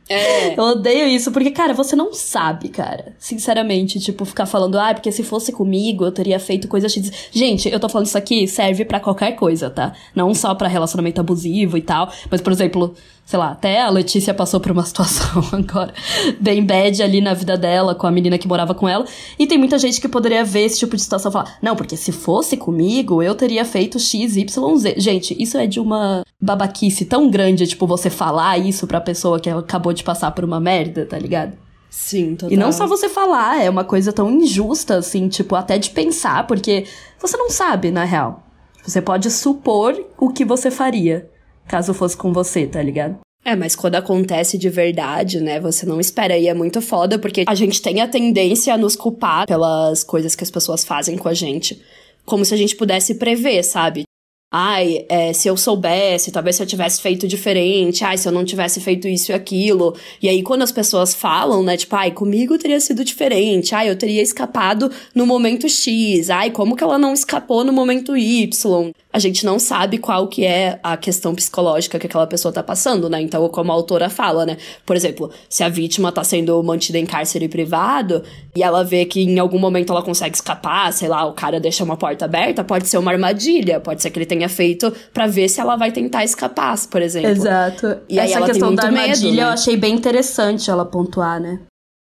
[0.09, 0.59] É.
[0.59, 3.15] Eu odeio isso, porque, cara, você não sabe, cara.
[3.19, 7.11] Sinceramente, tipo, ficar falando, ah, porque se fosse comigo, eu teria feito coisa X.
[7.31, 9.93] Gente, eu tô falando isso aqui, serve para qualquer coisa, tá?
[10.15, 14.35] Não só para relacionamento abusivo e tal, mas, por exemplo, sei lá, até a Letícia
[14.35, 15.95] passou por uma situação agora
[16.41, 19.07] bem bad ali na vida dela, com a menina que morava com ela.
[19.39, 21.97] E tem muita gente que poderia ver esse tipo de situação e falar: não, porque
[21.97, 24.95] se fosse comigo, eu teria feito X, Y, Z.
[24.99, 29.49] Gente, isso é de uma babaquice tão grande, tipo, você falar isso pra pessoa que
[29.49, 31.57] acabou de passar por uma merda, tá ligado?
[31.89, 32.53] Sim, total.
[32.53, 36.47] E não só você falar, é uma coisa tão injusta, assim, tipo, até de pensar,
[36.47, 36.85] porque
[37.21, 38.43] você não sabe, na real.
[38.85, 41.31] Você pode supor o que você faria
[41.67, 43.19] caso fosse com você, tá ligado?
[43.45, 46.37] É, mas quando acontece de verdade, né, você não espera.
[46.39, 50.35] E é muito foda, porque a gente tem a tendência a nos culpar pelas coisas
[50.35, 51.83] que as pessoas fazem com a gente.
[52.25, 54.05] Como se a gente pudesse prever, sabe?
[54.53, 58.45] Ai, é, se eu soubesse, talvez se eu tivesse feito diferente, ai, se eu não
[58.45, 59.97] tivesse feito isso e aquilo.
[60.21, 63.97] E aí, quando as pessoas falam, né, tipo, ai, comigo teria sido diferente, ai, eu
[63.97, 68.93] teria escapado no momento X, ai, como que ela não escapou no momento Y?
[69.13, 73.11] A gente não sabe qual que é a questão psicológica que aquela pessoa tá passando,
[73.11, 73.21] né?
[73.21, 74.57] Então, como a autora fala, né?
[74.87, 78.23] Por exemplo, se a vítima tá sendo mantida em cárcere privado
[78.57, 81.85] e ela vê que em algum momento ela consegue escapar, sei lá, o cara deixa
[81.85, 85.49] uma porta aberta, pode ser uma armadilha, pode ser que ele tenha feito para ver
[85.49, 87.31] se ela vai tentar escapar, por exemplo.
[87.31, 87.99] Exato.
[88.09, 89.43] E Essa aí ela questão tem muito da armadilha medo, né?
[89.43, 91.61] eu achei bem interessante ela pontuar, né?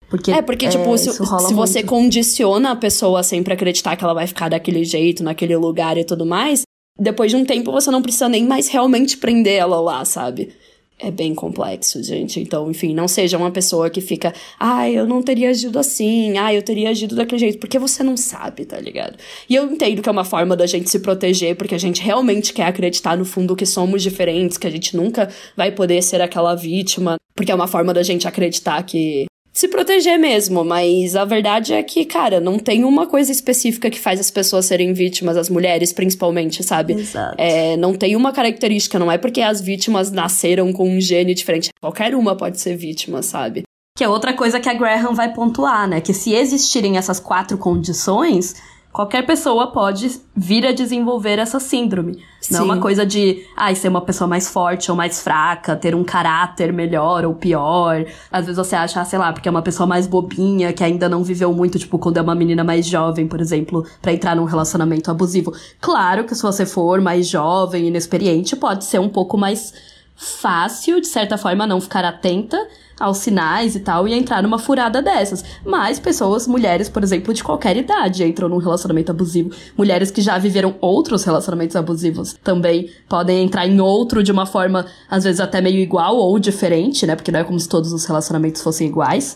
[0.09, 4.05] Porque, é, porque, tipo, é, se, se você condiciona a pessoa sempre a acreditar que
[4.05, 6.63] ela vai ficar daquele jeito, naquele lugar e tudo mais,
[6.99, 10.53] depois de um tempo você não precisa nem mais realmente prender ela lá, sabe?
[10.99, 12.41] é bem complexo, gente.
[12.41, 16.55] Então, enfim, não seja uma pessoa que fica, ah, eu não teria agido assim, ah,
[16.55, 19.19] eu teria agido daquele jeito, porque você não sabe, tá ligado?
[19.49, 22.53] E eu entendo que é uma forma da gente se proteger, porque a gente realmente
[22.53, 26.55] quer acreditar no fundo que somos diferentes, que a gente nunca vai poder ser aquela
[26.55, 31.73] vítima, porque é uma forma da gente acreditar que se proteger mesmo, mas a verdade
[31.73, 35.49] é que, cara, não tem uma coisa específica que faz as pessoas serem vítimas, as
[35.49, 36.95] mulheres principalmente, sabe?
[36.95, 37.37] Exato.
[37.39, 41.71] É, não tem uma característica, não é porque as vítimas nasceram com um gene diferente.
[41.81, 43.63] Qualquer uma pode ser vítima, sabe?
[43.97, 46.01] Que é outra coisa que a Graham vai pontuar, né?
[46.01, 48.57] Que se existirem essas quatro condições,
[48.95, 52.23] qualquer pessoa pode vir a desenvolver essa síndrome.
[52.41, 52.55] Sim.
[52.55, 55.97] Não é uma coisa de, ah, ser uma pessoa mais forte ou mais fraca, ter
[55.97, 58.07] um caráter melhor ou pior.
[58.31, 61.09] Às vezes você acha, ah, sei lá, porque é uma pessoa mais bobinha, que ainda
[61.09, 64.45] não viveu muito, tipo, quando é uma menina mais jovem, por exemplo, para entrar num
[64.45, 65.53] relacionamento abusivo.
[65.81, 69.75] Claro que se você for mais jovem, inexperiente, pode ser um pouco mais
[70.15, 72.57] fácil, de certa forma, não ficar atenta
[72.99, 75.45] aos sinais e tal e entrar numa furada dessas.
[75.65, 79.51] Mas pessoas, mulheres, por exemplo, de qualquer idade entram num relacionamento abusivo.
[79.77, 84.87] Mulheres que já viveram outros relacionamentos abusivos também podem entrar em outro de uma forma,
[85.09, 87.15] às vezes até meio igual ou diferente, né?
[87.17, 89.35] Porque não é como se todos os relacionamentos fossem iguais.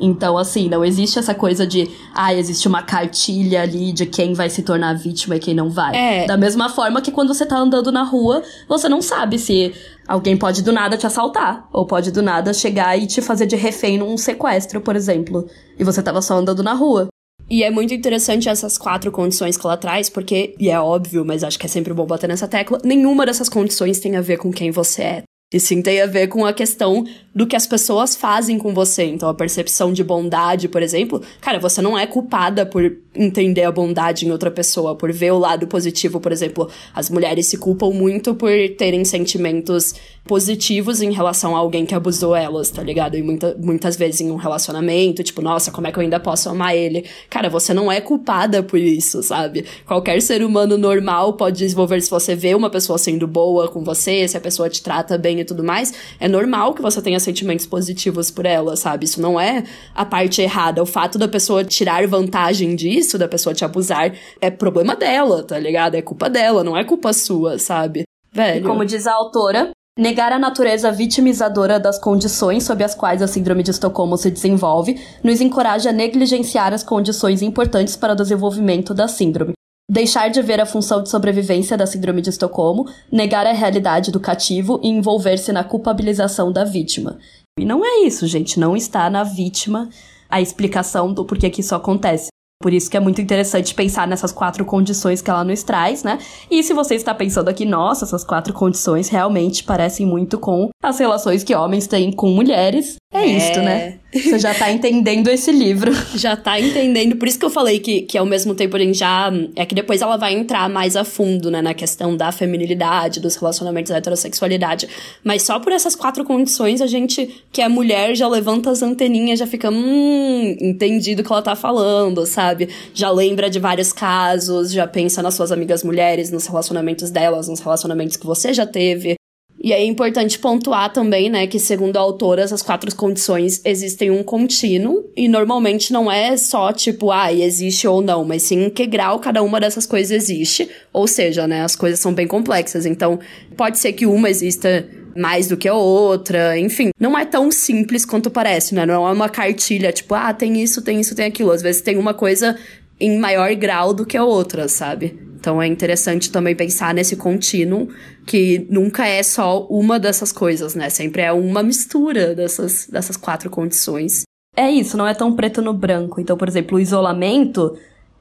[0.00, 4.48] Então, assim, não existe essa coisa de, ah, existe uma cartilha ali de quem vai
[4.48, 5.96] se tornar vítima e quem não vai.
[5.96, 6.26] É.
[6.26, 9.72] Da mesma forma que quando você tá andando na rua, você não sabe se
[10.06, 13.56] alguém pode do nada te assaltar, ou pode do nada chegar e te fazer de
[13.56, 15.46] refém num sequestro, por exemplo,
[15.78, 17.08] e você tava só andando na rua.
[17.50, 21.42] E é muito interessante essas quatro condições que ela traz, porque, e é óbvio, mas
[21.42, 24.52] acho que é sempre bom bater nessa tecla, nenhuma dessas condições tem a ver com
[24.52, 25.22] quem você é.
[25.50, 29.04] E sim tem a ver com a questão do que as pessoas fazem com você.
[29.04, 33.72] Então, a percepção de bondade, por exemplo, cara, você não é culpada por entender a
[33.72, 36.68] bondade em outra pessoa, por ver o lado positivo, por exemplo.
[36.94, 39.94] As mulheres se culpam muito por terem sentimentos
[40.26, 43.16] positivos em relação a alguém que abusou elas, tá ligado?
[43.16, 46.50] E muita, muitas vezes em um relacionamento, tipo, nossa, como é que eu ainda posso
[46.50, 47.06] amar ele?
[47.30, 49.64] Cara, você não é culpada por isso, sabe?
[49.86, 54.28] Qualquer ser humano normal pode desenvolver se você vê uma pessoa sendo boa com você,
[54.28, 55.92] se a pessoa te trata bem e tudo mais.
[56.20, 59.04] É normal que você tenha sentimentos positivos por ela, sabe?
[59.04, 60.82] Isso não é a parte errada.
[60.82, 65.58] O fato da pessoa tirar vantagem disso, da pessoa te abusar, é problema dela, tá
[65.58, 65.94] ligado?
[65.94, 68.04] É culpa dela, não é culpa sua, sabe?
[68.32, 68.60] Velho.
[68.60, 73.26] E como diz a autora, Negar a natureza vitimizadora das condições sob as quais a
[73.26, 78.94] Síndrome de Estocolmo se desenvolve nos encoraja a negligenciar as condições importantes para o desenvolvimento
[78.94, 79.57] da síndrome.
[79.90, 84.20] Deixar de ver a função de sobrevivência da Síndrome de Estocolmo, negar a realidade do
[84.20, 87.18] cativo e envolver-se na culpabilização da vítima.
[87.58, 88.60] E não é isso, gente.
[88.60, 89.88] Não está na vítima
[90.28, 92.28] a explicação do porquê que isso acontece.
[92.60, 96.18] Por isso que é muito interessante pensar nessas quatro condições que ela nos traz, né?
[96.50, 100.98] E se você está pensando aqui, nossa, essas quatro condições realmente parecem muito com as
[100.98, 103.26] relações que homens têm com mulheres, é, é.
[103.26, 103.98] isto, né?
[104.12, 105.92] Você já tá entendendo esse livro.
[106.16, 107.16] Já tá entendendo.
[107.16, 109.30] Por isso que eu falei que, que ao mesmo tempo a gente já.
[109.54, 111.60] É que depois ela vai entrar mais a fundo, né?
[111.60, 114.88] Na questão da feminilidade, dos relacionamentos da heterossexualidade.
[115.22, 119.38] Mas só por essas quatro condições, a gente, que é mulher, já levanta as anteninhas,
[119.38, 119.70] já fica.
[119.70, 122.68] Hum, entendido o que ela tá falando, sabe?
[122.94, 127.60] Já lembra de vários casos, já pensa nas suas amigas mulheres, nos relacionamentos delas, nos
[127.60, 129.17] relacionamentos que você já teve.
[129.60, 134.22] E é importante pontuar também, né, que segundo a autora, essas quatro condições existem um
[134.22, 138.86] contínuo, e normalmente não é só tipo, ah, existe ou não, mas sim em que
[138.86, 140.68] grau cada uma dessas coisas existe.
[140.92, 142.86] Ou seja, né, as coisas são bem complexas.
[142.86, 143.18] Então,
[143.56, 146.90] pode ser que uma exista mais do que a outra, enfim.
[146.98, 148.86] Não é tão simples quanto parece, né?
[148.86, 151.50] Não é uma cartilha, tipo, ah, tem isso, tem isso, tem aquilo.
[151.50, 152.56] Às vezes tem uma coisa
[153.00, 155.18] em maior grau do que a outra, sabe?
[155.38, 157.88] Então é interessante também pensar nesse contínuo,
[158.26, 160.90] que nunca é só uma dessas coisas, né?
[160.90, 164.24] Sempre é uma mistura dessas, dessas quatro condições.
[164.56, 166.20] É isso, não é tão preto no branco.
[166.20, 167.78] Então, por exemplo, o isolamento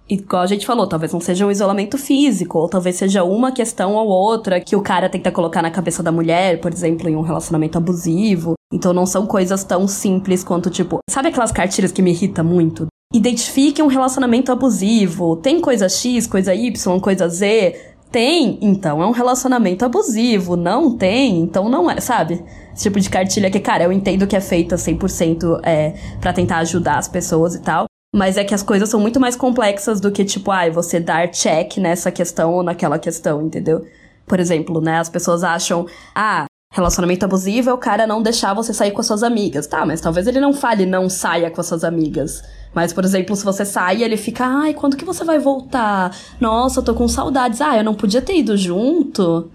[0.10, 3.96] igual a gente falou, talvez não seja um isolamento físico, ou talvez seja uma questão
[3.96, 7.22] ou outra que o cara tenta colocar na cabeça da mulher, por exemplo, em um
[7.22, 8.54] relacionamento abusivo.
[8.72, 12.88] Então não são coisas tão simples quanto, tipo, sabe aquelas cartilhas que me irritam muito?
[13.14, 15.38] Identifique um relacionamento abusivo.
[15.38, 17.96] Tem coisa X, coisa Y, coisa Z.
[18.12, 20.56] Tem, então é um relacionamento abusivo.
[20.56, 22.44] Não tem, então não é, sabe?
[22.74, 26.58] Esse tipo de cartilha que, cara, eu entendo que é feita 100% é, para tentar
[26.60, 27.86] ajudar as pessoas e tal.
[28.14, 31.00] Mas é que as coisas são muito mais complexas do que, tipo, ai, ah, você
[31.00, 33.86] dar check nessa questão ou naquela questão, entendeu?
[34.26, 36.46] Por exemplo, né, as pessoas acham, ah,
[36.78, 39.68] relacionamento abusivo é o cara não deixar você sair com as suas amigas.
[39.68, 42.44] Tá, mas talvez ele não fale não saia com as suas amigas.
[42.74, 46.16] Mas, por exemplo, se você sai, ele fica, ai, quando que você vai voltar?
[46.40, 47.60] Nossa, eu tô com saudades.
[47.60, 49.50] Ah, eu não podia ter ido junto.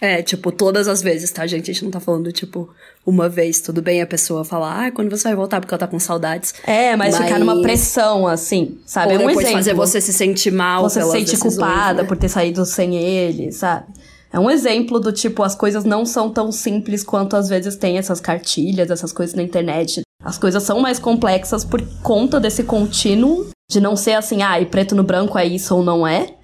[0.00, 1.70] É, tipo, todas as vezes, tá, gente?
[1.70, 2.68] A gente não tá falando, tipo,
[3.04, 5.88] uma vez, tudo bem a pessoa falar, ah, quando você vai voltar porque ela tá
[5.88, 6.54] com saudades.
[6.64, 7.24] É, mas, mas...
[7.24, 9.14] ficar numa pressão, assim, sabe?
[9.14, 9.58] Ou é um depois exemplo.
[9.58, 12.08] fazer você se sentir mal, Você se sente culpada né?
[12.08, 13.86] por ter saído sem ele, sabe?
[14.32, 17.96] É um exemplo do tipo, as coisas não são tão simples quanto às vezes tem
[17.96, 20.02] essas cartilhas, essas coisas na internet.
[20.22, 24.66] As coisas são mais complexas por conta desse contínuo de não ser assim, ah, e
[24.66, 26.34] preto no branco é isso ou não é,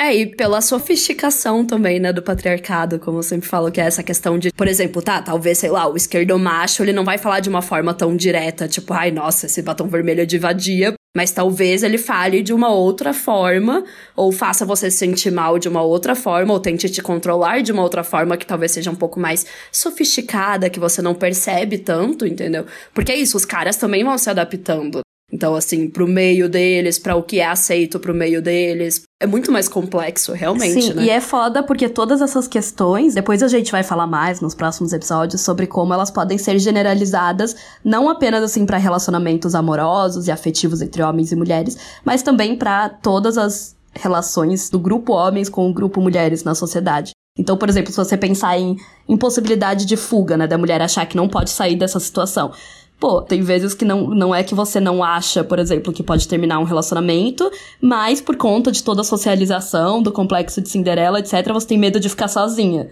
[0.00, 4.02] é, e pela sofisticação também, né, do patriarcado, como eu sempre falo, que é essa
[4.02, 7.40] questão de, por exemplo, tá, talvez, sei lá, o esquerdo macho, ele não vai falar
[7.40, 11.32] de uma forma tão direta, tipo, ai, nossa, esse batom vermelho é de vadia, mas
[11.32, 13.84] talvez ele fale de uma outra forma,
[14.16, 17.70] ou faça você se sentir mal de uma outra forma, ou tente te controlar de
[17.70, 22.26] uma outra forma que talvez seja um pouco mais sofisticada, que você não percebe tanto,
[22.26, 22.64] entendeu?
[22.94, 25.02] Porque é isso, os caras também vão se adaptando.
[25.32, 29.02] Então, assim, pro meio deles, para o que é aceito pro meio deles.
[29.20, 31.04] É muito mais complexo, realmente, Sim, né?
[31.04, 34.92] e é foda porque todas essas questões, depois a gente vai falar mais nos próximos
[34.92, 37.54] episódios sobre como elas podem ser generalizadas,
[37.84, 42.88] não apenas assim para relacionamentos amorosos e afetivos entre homens e mulheres, mas também para
[42.88, 47.12] todas as relações do grupo homens com o grupo mulheres na sociedade.
[47.38, 48.76] Então, por exemplo, se você pensar em
[49.08, 52.52] impossibilidade de fuga, né, da mulher achar que não pode sair dessa situação.
[53.00, 56.28] Pô, tem vezes que não, não é que você não acha, por exemplo, que pode
[56.28, 61.50] terminar um relacionamento, mas por conta de toda a socialização, do complexo de Cinderela, etc.,
[61.50, 62.90] você tem medo de ficar sozinha.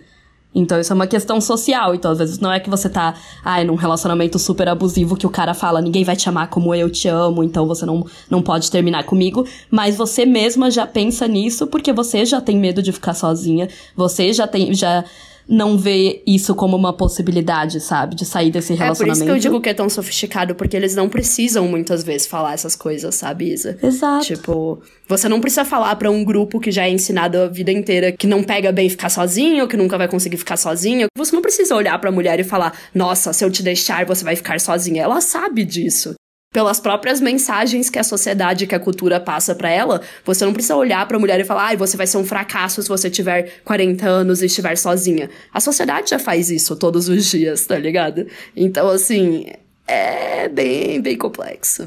[0.54, 1.94] Então isso é uma questão social.
[1.94, 5.30] Então, às vezes, não é que você tá, ai, num relacionamento super abusivo que o
[5.30, 8.70] cara fala, ninguém vai te amar como eu te amo, então você não, não pode
[8.70, 9.46] terminar comigo.
[9.70, 14.32] Mas você mesma já pensa nisso porque você já tem medo de ficar sozinha, você
[14.32, 14.72] já tem.
[14.72, 15.04] já
[15.48, 18.14] não vê isso como uma possibilidade, sabe?
[18.14, 19.02] De sair desse relacionamento.
[19.02, 22.04] É por isso que eu digo que é tão sofisticado, porque eles não precisam muitas
[22.04, 23.78] vezes falar essas coisas, sabe, Isa?
[23.82, 24.26] Exato.
[24.26, 28.12] Tipo, você não precisa falar para um grupo que já é ensinado a vida inteira
[28.12, 31.06] que não pega bem ficar sozinho, que nunca vai conseguir ficar sozinho.
[31.16, 34.22] Você não precisa olhar para a mulher e falar: "Nossa, se eu te deixar, você
[34.22, 35.02] vai ficar sozinha".
[35.02, 36.14] Ela sabe disso
[36.52, 40.76] pelas próprias mensagens que a sociedade, que a cultura passa para ela, você não precisa
[40.76, 43.60] olhar para a mulher e falar: "Ai, você vai ser um fracasso se você tiver
[43.64, 45.28] 40 anos e estiver sozinha".
[45.52, 48.26] A sociedade já faz isso todos os dias, tá ligado?
[48.56, 49.46] Então, assim,
[49.86, 51.86] é bem, bem complexo.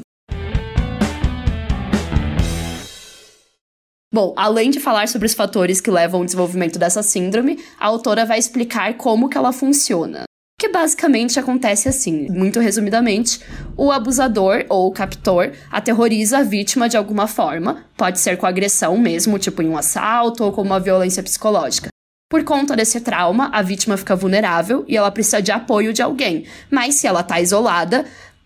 [4.14, 8.26] Bom, além de falar sobre os fatores que levam ao desenvolvimento dessa síndrome, a autora
[8.26, 10.24] vai explicar como que ela funciona
[10.62, 13.40] que basicamente acontece assim, muito resumidamente,
[13.76, 19.40] o abusador ou captor aterroriza a vítima de alguma forma, pode ser com agressão mesmo,
[19.40, 21.88] tipo em um assalto ou com uma violência psicológica.
[22.30, 26.46] Por conta desse trauma, a vítima fica vulnerável e ela precisa de apoio de alguém,
[26.70, 28.04] mas se ela está isolada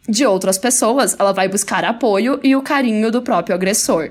[0.08, 4.08] de outras pessoas, ela vai buscar apoio e o carinho do próprio agressor.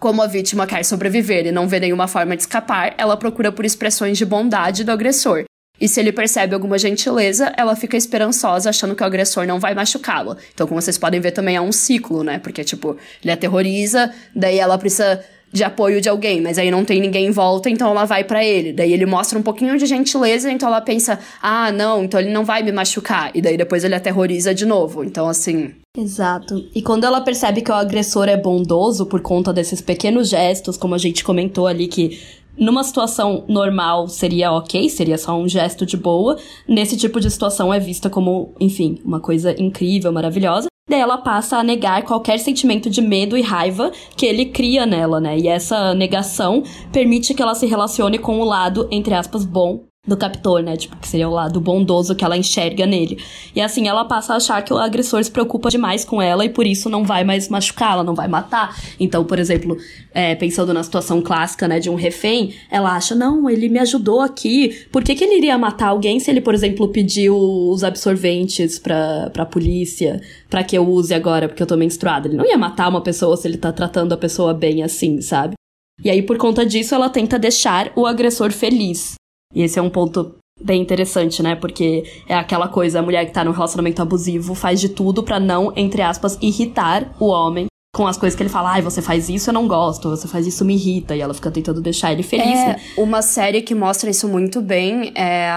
[0.00, 3.64] Como a vítima quer sobreviver e não vê nenhuma forma de escapar, ela procura por
[3.64, 5.44] expressões de bondade do agressor,
[5.84, 9.74] e se ele percebe alguma gentileza, ela fica esperançosa, achando que o agressor não vai
[9.74, 10.34] machucá-la.
[10.54, 12.38] Então, como vocês podem ver, também é um ciclo, né?
[12.38, 15.22] Porque, tipo, ele aterroriza, daí ela precisa
[15.52, 18.42] de apoio de alguém, mas aí não tem ninguém em volta, então ela vai para
[18.42, 18.72] ele.
[18.72, 22.46] Daí ele mostra um pouquinho de gentileza, então ela pensa: "Ah, não, então ele não
[22.46, 23.30] vai me machucar".
[23.34, 25.04] E daí depois ele aterroriza de novo.
[25.04, 26.68] Então assim, Exato.
[26.74, 30.92] E quando ela percebe que o agressor é bondoso por conta desses pequenos gestos, como
[30.94, 32.18] a gente comentou ali que
[32.58, 36.36] numa situação normal seria ok, seria só um gesto de boa.
[36.68, 40.68] Nesse tipo de situação é vista como, enfim, uma coisa incrível, maravilhosa.
[40.88, 45.18] Daí ela passa a negar qualquer sentimento de medo e raiva que ele cria nela,
[45.18, 45.38] né?
[45.38, 50.16] E essa negação permite que ela se relacione com o lado, entre aspas, bom do
[50.16, 50.76] captor, né?
[50.76, 53.18] Tipo, que seria o lado bondoso que ela enxerga nele.
[53.54, 56.48] E assim, ela passa a achar que o agressor se preocupa demais com ela e
[56.48, 58.76] por isso não vai mais machucá-la, não vai matar.
[59.00, 59.76] Então, por exemplo,
[60.12, 64.20] é, pensando na situação clássica, né, de um refém, ela acha, não, ele me ajudou
[64.20, 64.86] aqui.
[64.92, 69.30] Por que, que ele iria matar alguém se ele, por exemplo, pediu os absorventes pra,
[69.32, 72.28] pra polícia, para que eu use agora porque eu tô menstruada?
[72.28, 75.54] Ele não ia matar uma pessoa se ele tá tratando a pessoa bem assim, sabe?
[76.02, 79.14] E aí, por conta disso, ela tenta deixar o agressor feliz.
[79.54, 81.54] E esse é um ponto bem interessante, né?
[81.54, 85.38] Porque é aquela coisa, a mulher que tá num relacionamento abusivo faz de tudo para
[85.40, 89.28] não, entre aspas, irritar o homem com as coisas que ele fala, ai, você faz
[89.28, 92.24] isso, eu não gosto, você faz isso, me irrita, e ela fica tentando deixar ele
[92.24, 92.58] feliz.
[92.58, 92.80] É, né?
[92.98, 95.48] uma série que mostra isso muito bem é.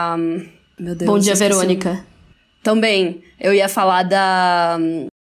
[0.79, 1.09] Meu Deus.
[1.09, 2.05] Bom dia, Verônica.
[2.63, 3.23] Também.
[3.39, 4.77] Eu ia falar da.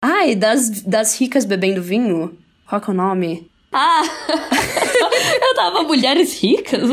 [0.03, 2.38] Ai, das, das ricas bebendo vinho.
[2.68, 3.49] Qual que é o nome?
[3.72, 4.03] Ah!
[5.41, 6.82] eu tava mulheres ricas?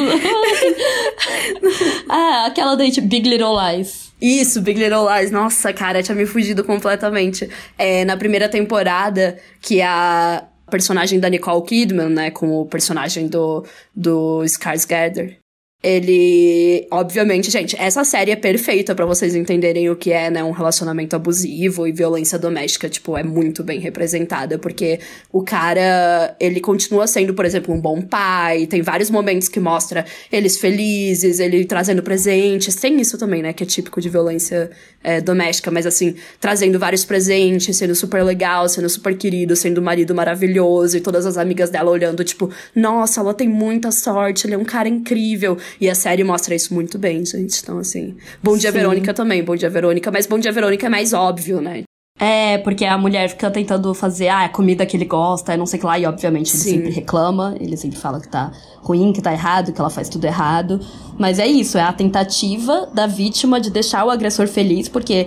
[2.08, 4.12] ah, aquela da Big Little Lies.
[4.20, 5.30] Isso, Big Little Lies.
[5.30, 7.48] Nossa, cara, tinha me fugido completamente.
[7.78, 13.64] É, na primeira temporada, que a personagem da Nicole Kidman, né, como personagem do,
[13.94, 15.36] do Skarsgård,
[15.82, 20.50] ele, obviamente, gente, essa série é perfeita para vocês entenderem o que é, né, um
[20.50, 24.98] relacionamento abusivo e violência doméstica, tipo, é muito bem representada, porque
[25.30, 30.04] o cara, ele continua sendo, por exemplo, um bom pai, tem vários momentos que mostra
[30.32, 34.70] eles felizes, ele trazendo presentes, tem isso também, né, que é típico de violência
[35.04, 39.84] é, doméstica, mas assim, trazendo vários presentes, sendo super legal, sendo super querido, sendo um
[39.84, 44.54] marido maravilhoso, e todas as amigas dela olhando, tipo, nossa, ela tem muita sorte, ele
[44.54, 45.56] é um cara incrível.
[45.80, 47.60] E a série mostra isso muito bem, gente.
[47.62, 48.16] Então, assim.
[48.42, 48.78] Bom Dia Sim.
[48.78, 51.84] Verônica também, Bom Dia Verônica, mas Bom Dia Verônica é mais óbvio, né?
[52.18, 55.76] É, porque a mulher fica tentando fazer ah, a comida que ele gosta, não sei
[55.76, 56.70] o que lá, e obviamente ele Sim.
[56.70, 58.50] sempre reclama, ele sempre fala que tá
[58.80, 60.80] ruim, que tá errado, que ela faz tudo errado.
[61.18, 65.26] Mas é isso, é a tentativa da vítima de deixar o agressor feliz, porque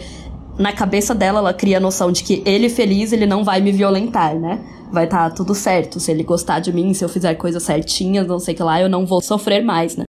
[0.57, 3.71] na cabeça dela ela cria a noção de que ele feliz, ele não vai me
[3.71, 4.59] violentar, né?
[4.91, 5.99] Vai estar tá tudo certo.
[5.99, 8.81] Se ele gostar de mim, se eu fizer coisas certinhas, não sei o que lá,
[8.81, 10.05] eu não vou sofrer mais, né?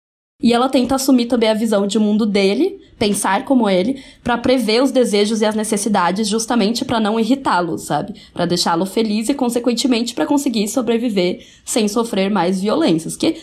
[0.43, 4.83] E ela tenta assumir também a visão de mundo dele, pensar como ele, para prever
[4.83, 8.15] os desejos e as necessidades justamente para não irritá-lo, sabe?
[8.33, 13.37] Para deixá-lo feliz e consequentemente para conseguir sobreviver sem sofrer mais violências, que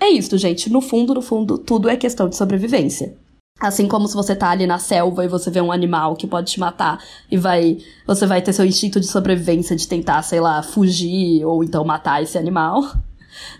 [0.00, 3.16] é isso, gente, no fundo, no fundo, tudo é questão de sobrevivência.
[3.60, 6.50] Assim como se você tá ali na selva e você vê um animal que pode
[6.50, 6.98] te matar
[7.30, 7.78] e vai.
[8.04, 12.22] Você vai ter seu instinto de sobrevivência de tentar, sei lá, fugir ou então matar
[12.22, 12.82] esse animal.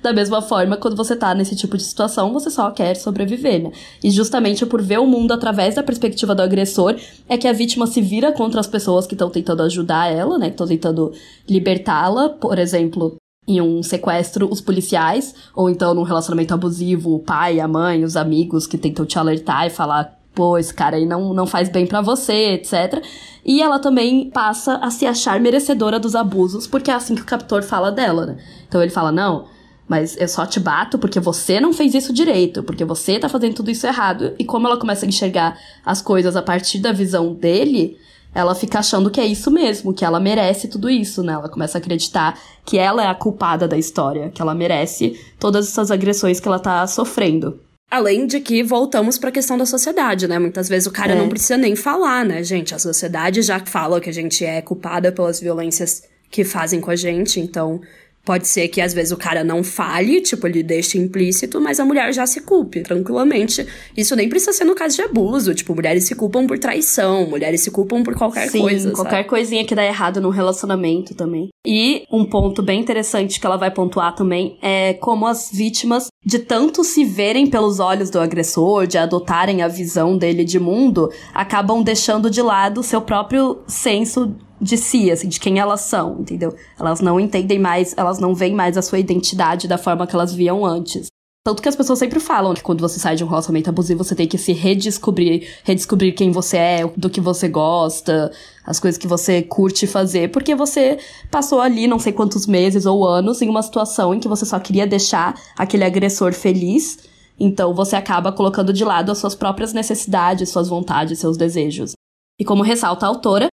[0.03, 3.73] Da mesma forma, quando você tá nesse tipo de situação, você só quer sobreviver, né?
[4.03, 6.97] E justamente por ver o mundo através da perspectiva do agressor,
[7.29, 10.47] é que a vítima se vira contra as pessoas que estão tentando ajudar ela, né?
[10.47, 11.13] Que estão tentando
[11.49, 13.17] libertá-la, por exemplo.
[13.47, 18.17] Em um sequestro, os policiais, ou então num relacionamento abusivo, o pai, a mãe, os
[18.17, 21.87] amigos que tentam te alertar e falar pô, esse cara aí não, não faz bem
[21.87, 23.03] para você, etc.
[23.45, 27.27] E ela também passa a se achar merecedora dos abusos, porque é assim que o
[27.27, 28.37] captor fala dela, né?
[28.67, 29.47] Então ele fala: não,
[29.89, 33.55] mas eu só te bato porque você não fez isso direito, porque você tá fazendo
[33.55, 34.35] tudo isso errado.
[34.39, 37.99] E como ela começa a enxergar as coisas a partir da visão dele,
[38.35, 41.35] ela fica achando que é isso mesmo, que ela merece tudo isso, né?
[41.35, 45.69] Ela começa a acreditar que ela é a culpada da história, que ela merece todas
[45.69, 47.61] essas agressões que ela tá sofrendo.
[47.91, 50.39] Além de que voltamos para a questão da sociedade, né?
[50.39, 51.17] Muitas vezes o cara é.
[51.17, 52.75] não precisa nem falar, né, gente?
[52.75, 56.97] A sociedade já fala que a gente é culpada pelas violências que fazem com a
[56.97, 57.81] gente, então
[58.25, 61.85] Pode ser que às vezes o cara não fale, tipo, ele deixe implícito, mas a
[61.85, 63.67] mulher já se culpe tranquilamente.
[63.95, 65.55] Isso nem precisa ser no caso de abuso.
[65.55, 68.91] Tipo, mulheres se culpam por traição, mulheres se culpam por qualquer Sim, coisa.
[68.93, 69.29] Qualquer sabe?
[69.29, 71.51] coisinha que dá errado no relacionamento também.
[71.67, 76.39] E um ponto bem interessante que ela vai pontuar também é como as vítimas, de
[76.39, 81.83] tanto se verem pelos olhos do agressor, de adotarem a visão dele de mundo, acabam
[81.83, 84.35] deixando de lado seu próprio senso
[84.65, 86.57] de si, assim, de quem elas são, entendeu?
[86.81, 90.35] Elas não entendem mais, elas não veem mais a sua identidade da forma que elas
[90.35, 91.09] viam antes.
[91.47, 94.15] Tanto que as pessoas sempre falam que quando você sai de um relacionamento abusivo, você
[94.15, 98.33] tem que se redescobrir, redescobrir quem você é, do que você gosta,
[98.65, 100.99] as coisas que você curte fazer, porque você
[101.31, 104.59] passou ali não sei quantos meses ou anos em uma situação em que você só
[104.59, 107.01] queria deixar aquele agressor feliz.
[107.39, 111.93] Então você acaba colocando de lado as suas próprias necessidades, suas vontades, seus desejos.
[112.41, 113.49] E como ressalta a autora,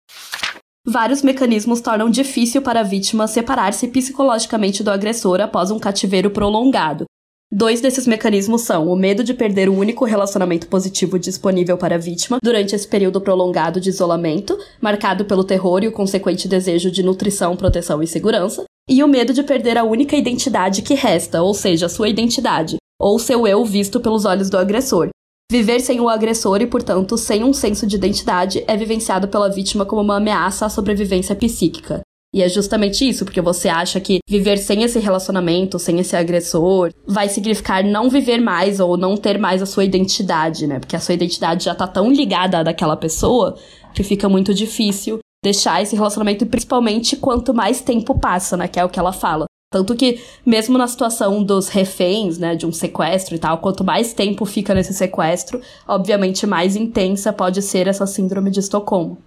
[0.87, 7.05] Vários mecanismos tornam difícil para a vítima separar-se psicologicamente do agressor após um cativeiro prolongado.
[7.51, 11.97] Dois desses mecanismos são o medo de perder o único relacionamento positivo disponível para a
[11.99, 17.03] vítima durante esse período prolongado de isolamento, marcado pelo terror e o consequente desejo de
[17.03, 21.53] nutrição, proteção e segurança, e o medo de perder a única identidade que resta, ou
[21.53, 25.09] seja, sua identidade, ou seu eu visto pelos olhos do agressor,
[25.51, 29.83] Viver sem o agressor e, portanto, sem um senso de identidade é vivenciado pela vítima
[29.83, 32.01] como uma ameaça à sobrevivência psíquica.
[32.31, 36.93] E é justamente isso, porque você acha que viver sem esse relacionamento, sem esse agressor,
[37.07, 40.77] vai significar não viver mais ou não ter mais a sua identidade, né?
[40.77, 43.57] Porque a sua identidade já tá tão ligada à daquela pessoa
[43.95, 48.67] que fica muito difícil deixar esse relacionamento, principalmente quanto mais tempo passa, né?
[48.67, 49.48] Que é o que ela fala.
[49.71, 54.13] Tanto que, mesmo na situação dos reféns, né, de um sequestro e tal, quanto mais
[54.13, 59.19] tempo fica nesse sequestro, obviamente mais intensa pode ser essa síndrome de Estocolmo.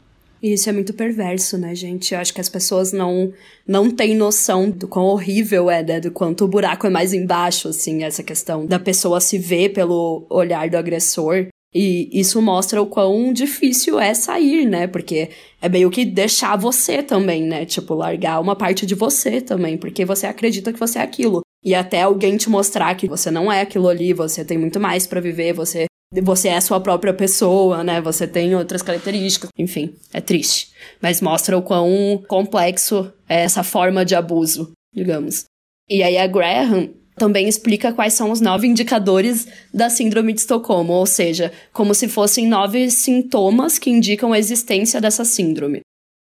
[0.43, 2.13] E isso é muito perverso, né, gente?
[2.13, 3.33] Eu acho que as pessoas não,
[3.65, 6.01] não têm noção do quão horrível é, né?
[6.01, 10.27] Do quanto o buraco é mais embaixo, assim, essa questão da pessoa se ver pelo
[10.29, 11.47] olhar do agressor.
[11.75, 14.87] E isso mostra o quão difícil é sair, né?
[14.87, 17.65] Porque é meio que deixar você também, né?
[17.65, 21.41] Tipo, largar uma parte de você também, porque você acredita que você é aquilo.
[21.65, 25.07] E até alguém te mostrar que você não é aquilo ali, você tem muito mais
[25.07, 25.87] para viver, você
[26.23, 27.99] você é a sua própria pessoa, né?
[28.03, 29.49] Você tem outras características.
[29.57, 30.71] Enfim, é triste.
[31.01, 35.45] Mas mostra o quão complexo é essa forma de abuso, digamos.
[35.89, 40.93] E aí a Graham também explica quais são os nove indicadores da Síndrome de Estocolmo,
[40.93, 45.81] ou seja, como se fossem nove sintomas que indicam a existência dessa síndrome.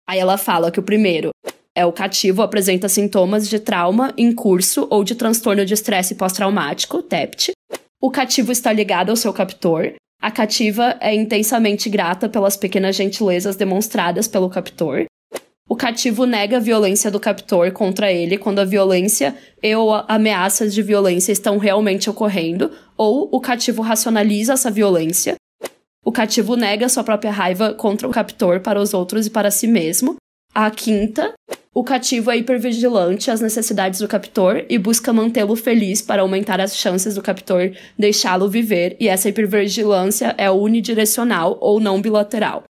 [0.08, 1.32] Aí ela fala que o primeiro
[1.76, 7.04] é o cativo apresenta sintomas de trauma em curso ou de transtorno de estresse pós-traumático,
[7.04, 7.52] TEPT,
[8.06, 9.94] o cativo está ligado ao seu captor.
[10.22, 15.06] A cativa é intensamente grata pelas pequenas gentilezas demonstradas pelo captor.
[15.76, 20.74] O cativo nega a violência do captor contra ele quando a violência e ou ameaças
[20.74, 25.36] de violência estão realmente ocorrendo, ou o cativo racionaliza essa violência.
[26.02, 29.68] O cativo nega sua própria raiva contra o captor para os outros e para si
[29.68, 30.16] mesmo.
[30.54, 31.34] A quinta
[31.74, 36.78] o cativo é hipervigilante às necessidades do captor e busca mantê-lo feliz para aumentar as
[36.78, 42.64] chances do captor deixá-lo viver, e essa hipervigilância é unidirecional ou não bilateral.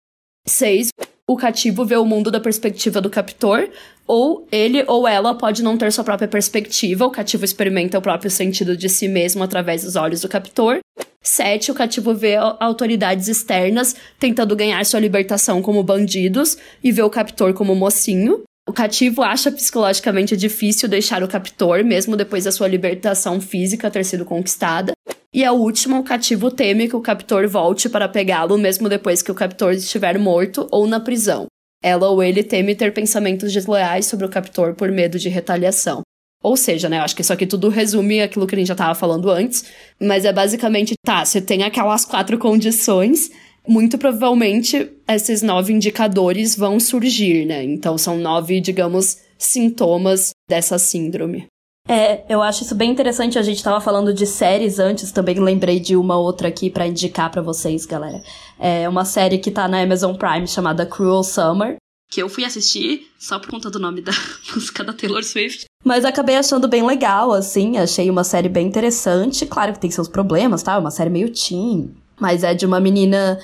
[0.47, 0.89] 6.
[1.28, 3.68] O cativo vê o mundo da perspectiva do captor,
[4.06, 8.30] ou ele ou ela pode não ter sua própria perspectiva, o cativo experimenta o próprio
[8.30, 10.80] sentido de si mesmo através dos olhos do captor.
[11.24, 11.72] 7.
[11.72, 17.56] O cativo vê autoridades externas tentando ganhar sua libertação como bandidos e vê o captor
[17.56, 18.44] como mocinho.
[18.70, 24.06] O cativo acha psicologicamente difícil deixar o captor, mesmo depois da sua libertação física ter
[24.06, 24.95] sido conquistada.
[25.36, 29.30] E a última, o cativo teme que o captor volte para pegá-lo, mesmo depois que
[29.30, 31.48] o captor estiver morto ou na prisão.
[31.84, 36.04] Ela ou ele teme ter pensamentos desleais sobre o captor por medo de retaliação.
[36.42, 38.96] Ou seja, né, acho que isso aqui tudo resume aquilo que a gente já estava
[38.96, 39.66] falando antes,
[40.02, 43.30] mas é basicamente, tá, você tem aquelas quatro condições,
[43.68, 47.62] muito provavelmente esses nove indicadores vão surgir, né?
[47.62, 51.46] Então são nove, digamos, sintomas dessa síndrome.
[51.88, 53.38] É, eu acho isso bem interessante.
[53.38, 57.30] A gente tava falando de séries antes, também lembrei de uma outra aqui para indicar
[57.32, 58.22] para vocês, galera.
[58.60, 61.78] É uma série que tá na Amazon Prime chamada Cruel Summer,
[62.10, 64.12] que eu fui assistir só por conta do nome da
[64.54, 65.66] música da Taylor Swift.
[65.84, 69.46] Mas acabei achando bem legal, assim, achei uma série bem interessante.
[69.46, 70.74] Claro que tem seus problemas, tá?
[70.74, 73.40] É uma série meio teen, mas é de uma menina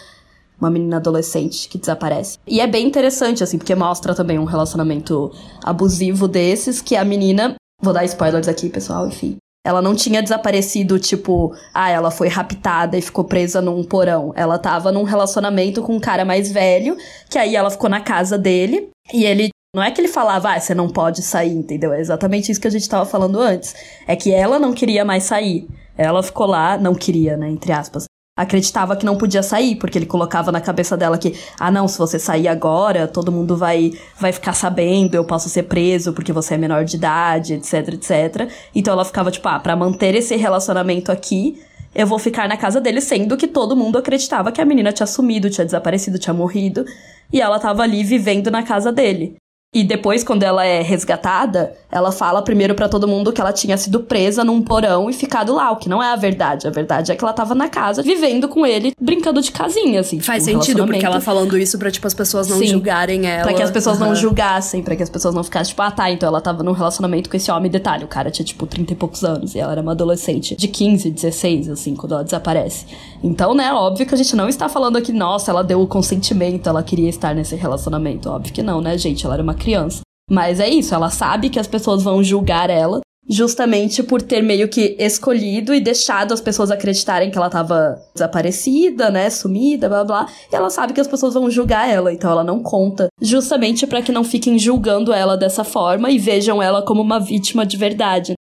[0.59, 2.37] uma menina adolescente que desaparece.
[2.45, 5.31] E é bem interessante, assim, porque mostra também um relacionamento
[5.63, 7.55] abusivo desses, que a menina.
[7.81, 9.37] Vou dar spoilers aqui, pessoal, enfim.
[9.65, 14.33] Ela não tinha desaparecido, tipo, ah, ela foi raptada e ficou presa num porão.
[14.35, 16.97] Ela tava num relacionamento com um cara mais velho,
[17.29, 20.59] que aí ela ficou na casa dele, e ele não é que ele falava, ah,
[20.59, 21.93] você não pode sair, entendeu?
[21.93, 23.75] É exatamente isso que a gente tava falando antes.
[24.07, 25.67] É que ela não queria mais sair.
[25.97, 28.10] Ela ficou lá, não queria, né, entre aspas
[28.41, 31.97] acreditava que não podia sair, porque ele colocava na cabeça dela que, ah, não, se
[31.97, 36.55] você sair agora, todo mundo vai, vai ficar sabendo, eu posso ser preso porque você
[36.55, 38.49] é menor de idade, etc, etc.
[38.73, 41.61] Então ela ficava tipo, ah, pra manter esse relacionamento aqui,
[41.93, 45.07] eu vou ficar na casa dele, sendo que todo mundo acreditava que a menina tinha
[45.07, 46.85] sumido, tinha desaparecido, tinha morrido,
[47.31, 49.40] e ela tava ali vivendo na casa dele.
[49.73, 53.77] E depois, quando ela é resgatada, ela fala primeiro para todo mundo que ela tinha
[53.77, 56.67] sido presa num porão e ficado lá, o que não é a verdade.
[56.67, 60.19] A verdade é que ela tava na casa, vivendo com ele, brincando de casinha, assim.
[60.19, 63.43] Faz tipo, sentido, porque ela falando isso pra, tipo, as pessoas não Sim, julgarem ela.
[63.43, 64.07] Pra que as pessoas uhum.
[64.07, 66.73] não julgassem, pra que as pessoas não ficassem, tipo, ah, tá, então ela tava num
[66.73, 67.71] relacionamento com esse homem.
[67.71, 70.67] Detalhe, o cara tinha, tipo, 30 e poucos anos, e ela era uma adolescente de
[70.67, 72.87] 15, 16, assim, quando ela desaparece.
[73.23, 76.67] Então, né, óbvio que a gente não está falando aqui, nossa, ela deu o consentimento,
[76.67, 78.29] ela queria estar nesse relacionamento.
[78.29, 79.25] Óbvio que não, né, gente?
[79.25, 80.01] Ela era uma criança.
[80.29, 84.67] Mas é isso, ela sabe que as pessoas vão julgar ela justamente por ter meio
[84.67, 90.27] que escolhido e deixado as pessoas acreditarem que ela tava desaparecida, né, sumida, blá blá.
[90.51, 94.01] E ela sabe que as pessoas vão julgar ela, então ela não conta, justamente para
[94.01, 98.33] que não fiquem julgando ela dessa forma e vejam ela como uma vítima de verdade.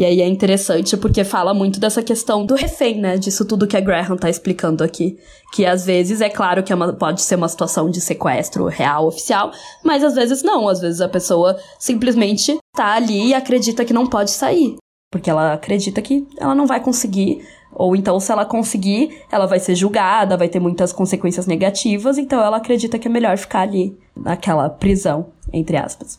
[0.00, 3.18] E aí é interessante porque fala muito dessa questão do refém, né?
[3.18, 5.18] Disso tudo que a Graham tá explicando aqui.
[5.52, 9.06] Que às vezes é claro que é uma, pode ser uma situação de sequestro real,
[9.06, 9.50] oficial,
[9.84, 10.70] mas às vezes não.
[10.70, 14.76] Às vezes a pessoa simplesmente tá ali e acredita que não pode sair.
[15.12, 17.46] Porque ela acredita que ela não vai conseguir.
[17.70, 22.42] Ou então, se ela conseguir, ela vai ser julgada, vai ter muitas consequências negativas, então
[22.42, 26.18] ela acredita que é melhor ficar ali, naquela prisão, entre aspas.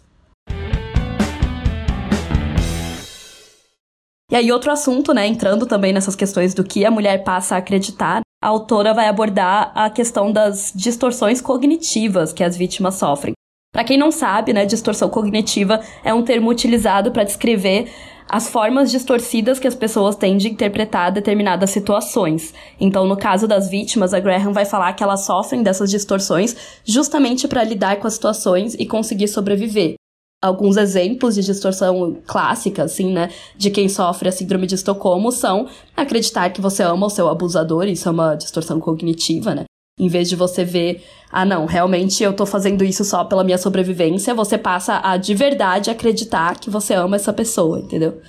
[4.32, 7.58] E aí, outro assunto, né, entrando também nessas questões do que a mulher passa a
[7.58, 13.34] acreditar, a autora vai abordar a questão das distorções cognitivas que as vítimas sofrem.
[13.74, 17.92] Para quem não sabe, né, distorção cognitiva é um termo utilizado para descrever
[18.30, 22.54] as formas distorcidas que as pessoas têm de interpretar determinadas situações.
[22.80, 26.56] Então, no caso das vítimas, a Graham vai falar que elas sofrem dessas distorções
[26.86, 29.96] justamente para lidar com as situações e conseguir sobreviver
[30.42, 35.68] alguns exemplos de distorção clássica, assim, né, de quem sofre a síndrome de Estocolmo são
[35.96, 39.66] acreditar que você ama o seu abusador, isso é uma distorção cognitiva, né?
[40.00, 43.58] Em vez de você ver, ah, não, realmente eu tô fazendo isso só pela minha
[43.58, 48.20] sobrevivência, você passa a de verdade acreditar que você ama essa pessoa, entendeu?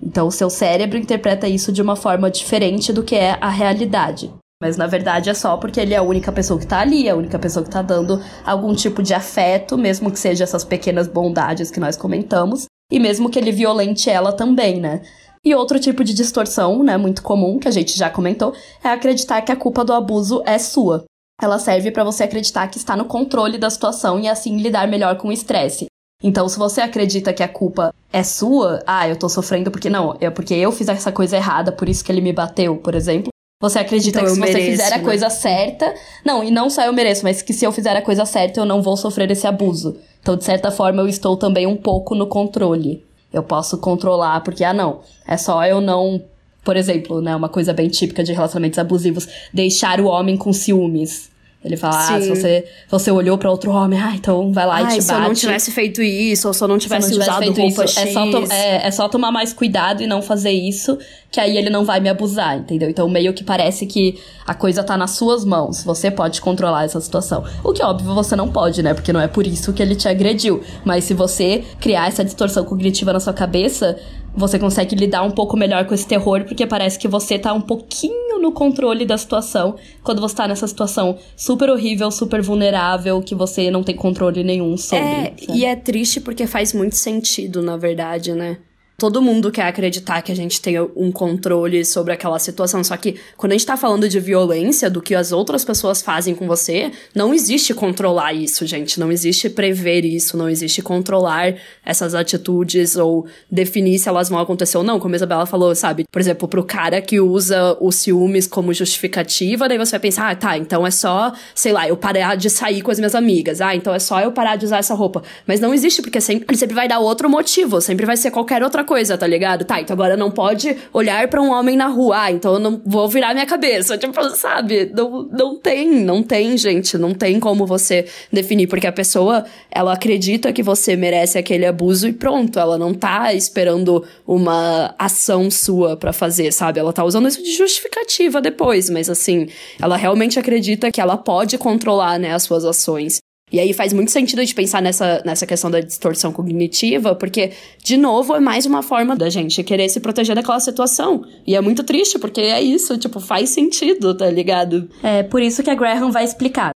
[0.00, 4.32] Então o seu cérebro interpreta isso de uma forma diferente do que é a realidade.
[4.60, 7.10] Mas na verdade é só porque ele é a única pessoa que tá ali, é
[7.10, 11.08] a única pessoa que tá dando algum tipo de afeto, mesmo que seja essas pequenas
[11.08, 15.00] bondades que nós comentamos, e mesmo que ele violente ela também, né?
[15.42, 18.52] E outro tipo de distorção, né, muito comum, que a gente já comentou,
[18.84, 21.04] é acreditar que a culpa do abuso é sua.
[21.40, 25.16] Ela serve para você acreditar que está no controle da situação e assim lidar melhor
[25.16, 25.86] com o estresse.
[26.22, 30.14] Então, se você acredita que a culpa é sua, ah, eu tô sofrendo porque não,
[30.20, 33.30] é porque eu fiz essa coisa errada, por isso que ele me bateu, por exemplo,
[33.60, 35.04] você acredita então, que se você mereço, fizer a né?
[35.04, 35.94] coisa certa.
[36.24, 38.64] Não, e não só eu mereço, mas que se eu fizer a coisa certa, eu
[38.64, 39.98] não vou sofrer esse abuso.
[40.22, 43.04] Então, de certa forma, eu estou também um pouco no controle.
[43.30, 46.22] Eu posso controlar, porque, ah, não, é só eu não.
[46.64, 51.29] Por exemplo, né, uma coisa bem típica de relacionamentos abusivos, deixar o homem com ciúmes.
[51.62, 52.14] Ele fala, Sim.
[52.14, 54.90] ah, se você, você olhou para outro homem, ah, então vai lá Ai, e te
[54.92, 55.02] bate.
[55.02, 57.60] se eu não tivesse feito isso, ou se eu não tivesse, se não tivesse usado
[57.60, 58.08] roupa isso, X.
[58.08, 60.98] É só, é, é só tomar mais cuidado e não fazer isso,
[61.30, 62.88] que aí ele não vai me abusar, entendeu?
[62.88, 66.98] Então meio que parece que a coisa tá nas suas mãos, você pode controlar essa
[66.98, 67.44] situação.
[67.62, 68.94] O que óbvio você não pode, né?
[68.94, 70.62] Porque não é por isso que ele te agrediu.
[70.82, 73.98] Mas se você criar essa distorção cognitiva na sua cabeça,
[74.34, 77.60] você consegue lidar um pouco melhor com esse terror, porque parece que você tá um
[77.60, 83.34] pouquinho no controle da situação quando você tá nessa situação super horrível, super vulnerável, que
[83.34, 85.04] você não tem controle nenhum sobre.
[85.04, 85.58] É, sabe?
[85.58, 88.58] e é triste porque faz muito sentido, na verdade, né?
[89.00, 92.84] Todo mundo quer acreditar que a gente tem um controle sobre aquela situação.
[92.84, 96.34] Só que quando a gente tá falando de violência, do que as outras pessoas fazem
[96.34, 99.00] com você, não existe controlar isso, gente.
[99.00, 104.76] Não existe prever isso, não existe controlar essas atitudes ou definir se elas vão acontecer
[104.76, 105.00] ou não.
[105.00, 106.04] Como a Isabela falou, sabe?
[106.12, 110.34] Por exemplo, pro cara que usa os ciúmes como justificativa, daí você vai pensar, ah,
[110.34, 113.62] tá, então é só, sei lá, eu parar de sair com as minhas amigas.
[113.62, 115.22] Ah, então é só eu parar de usar essa roupa.
[115.46, 118.84] Mas não existe, porque sempre, sempre vai dar outro motivo, sempre vai ser qualquer outra
[118.90, 119.64] coisa, tá ligado?
[119.64, 122.82] Tá, então agora não pode olhar para um homem na rua, ah, então eu não
[122.84, 123.96] vou virar minha cabeça.
[123.96, 124.90] Tipo, sabe?
[124.92, 126.98] Não, não tem, não tem, gente.
[126.98, 132.08] Não tem como você definir, porque a pessoa, ela acredita que você merece aquele abuso
[132.08, 136.80] e pronto, ela não tá esperando uma ação sua para fazer, sabe?
[136.80, 139.46] Ela tá usando isso de justificativa depois, mas assim,
[139.80, 143.20] ela realmente acredita que ela pode controlar, né, as suas ações.
[143.52, 147.96] E aí faz muito sentido de pensar nessa, nessa questão da distorção cognitiva, porque, de
[147.96, 151.24] novo, é mais uma forma da gente querer se proteger daquela situação.
[151.46, 154.88] E é muito triste, porque é isso, tipo, faz sentido, tá ligado?
[155.02, 156.70] É por isso que a Graham vai explicar.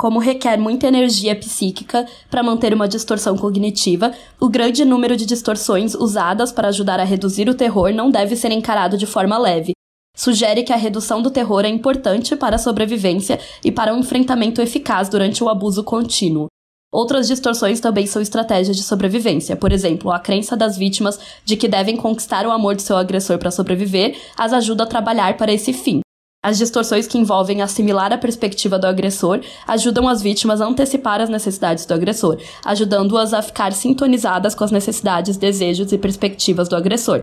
[0.00, 5.92] Como requer muita energia psíquica para manter uma distorção cognitiva, o grande número de distorções
[5.92, 9.72] usadas para ajudar a reduzir o terror não deve ser encarado de forma leve,
[10.18, 14.60] sugere que a redução do terror é importante para a sobrevivência e para um enfrentamento
[14.60, 16.48] eficaz durante o abuso contínuo.
[16.92, 19.54] Outras distorções também são estratégias de sobrevivência.
[19.54, 23.38] Por exemplo, a crença das vítimas de que devem conquistar o amor de seu agressor
[23.38, 26.00] para sobreviver as ajuda a trabalhar para esse fim.
[26.42, 31.28] As distorções que envolvem assimilar a perspectiva do agressor ajudam as vítimas a antecipar as
[31.28, 37.20] necessidades do agressor, ajudando-as a ficar sintonizadas com as necessidades, desejos e perspectivas do agressor.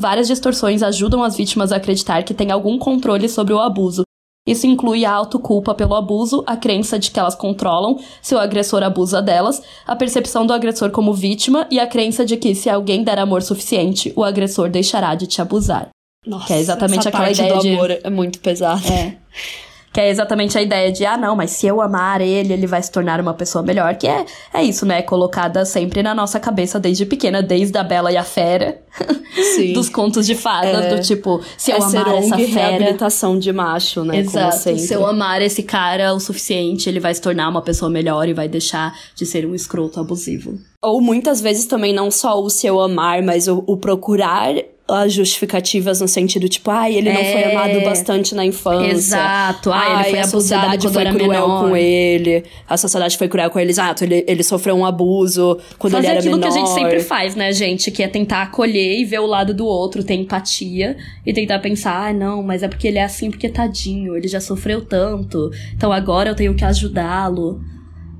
[0.00, 4.02] Várias distorções ajudam as vítimas a acreditar que têm algum controle sobre o abuso.
[4.46, 8.82] Isso inclui a autoculpa pelo abuso, a crença de que elas controlam se o agressor
[8.82, 13.02] abusa delas, a percepção do agressor como vítima e a crença de que se alguém
[13.02, 15.88] der amor suficiente, o agressor deixará de te abusar.
[16.24, 18.86] Nossa, que é exatamente aquela ideia do de amor é muito pesada.
[18.88, 19.16] É.
[19.92, 22.82] Que é exatamente a ideia de, ah, não, mas se eu amar ele, ele vai
[22.82, 23.96] se tornar uma pessoa melhor.
[23.96, 25.02] Que é, é isso, né?
[25.02, 28.80] Colocada sempre na nossa cabeça desde pequena, desde a Bela e a Fera.
[29.74, 30.96] dos contos de fadas, é.
[30.96, 32.46] do tipo, se eu é amar essa fera...
[32.46, 34.18] reabilitação de macho, né?
[34.18, 38.28] Exato, se eu amar esse cara o suficiente, ele vai se tornar uma pessoa melhor
[38.28, 40.58] e vai deixar de ser um escroto abusivo.
[40.82, 44.54] Ou muitas vezes também não só o seu amar, mas o, o procurar
[44.90, 47.84] as justificativas no sentido tipo, ai, ele não foi amado é.
[47.84, 48.90] bastante na infância.
[48.90, 49.70] Exato.
[49.70, 51.68] Ai, ai ele foi a sociedade foi cruel menor.
[51.68, 52.44] com ele.
[52.66, 53.70] A sociedade foi cruel com ele.
[53.70, 56.40] Exato, ele, ele sofreu um abuso quando Fazer ele era menor.
[56.40, 57.90] Fazer aquilo que a gente sempre faz, né, gente?
[57.90, 62.08] Que é tentar acolher e ver o lado do outro, ter empatia e tentar pensar,
[62.08, 65.50] ah, não, mas é porque ele é assim porque tadinho, ele já sofreu tanto.
[65.74, 67.60] Então agora eu tenho que ajudá-lo.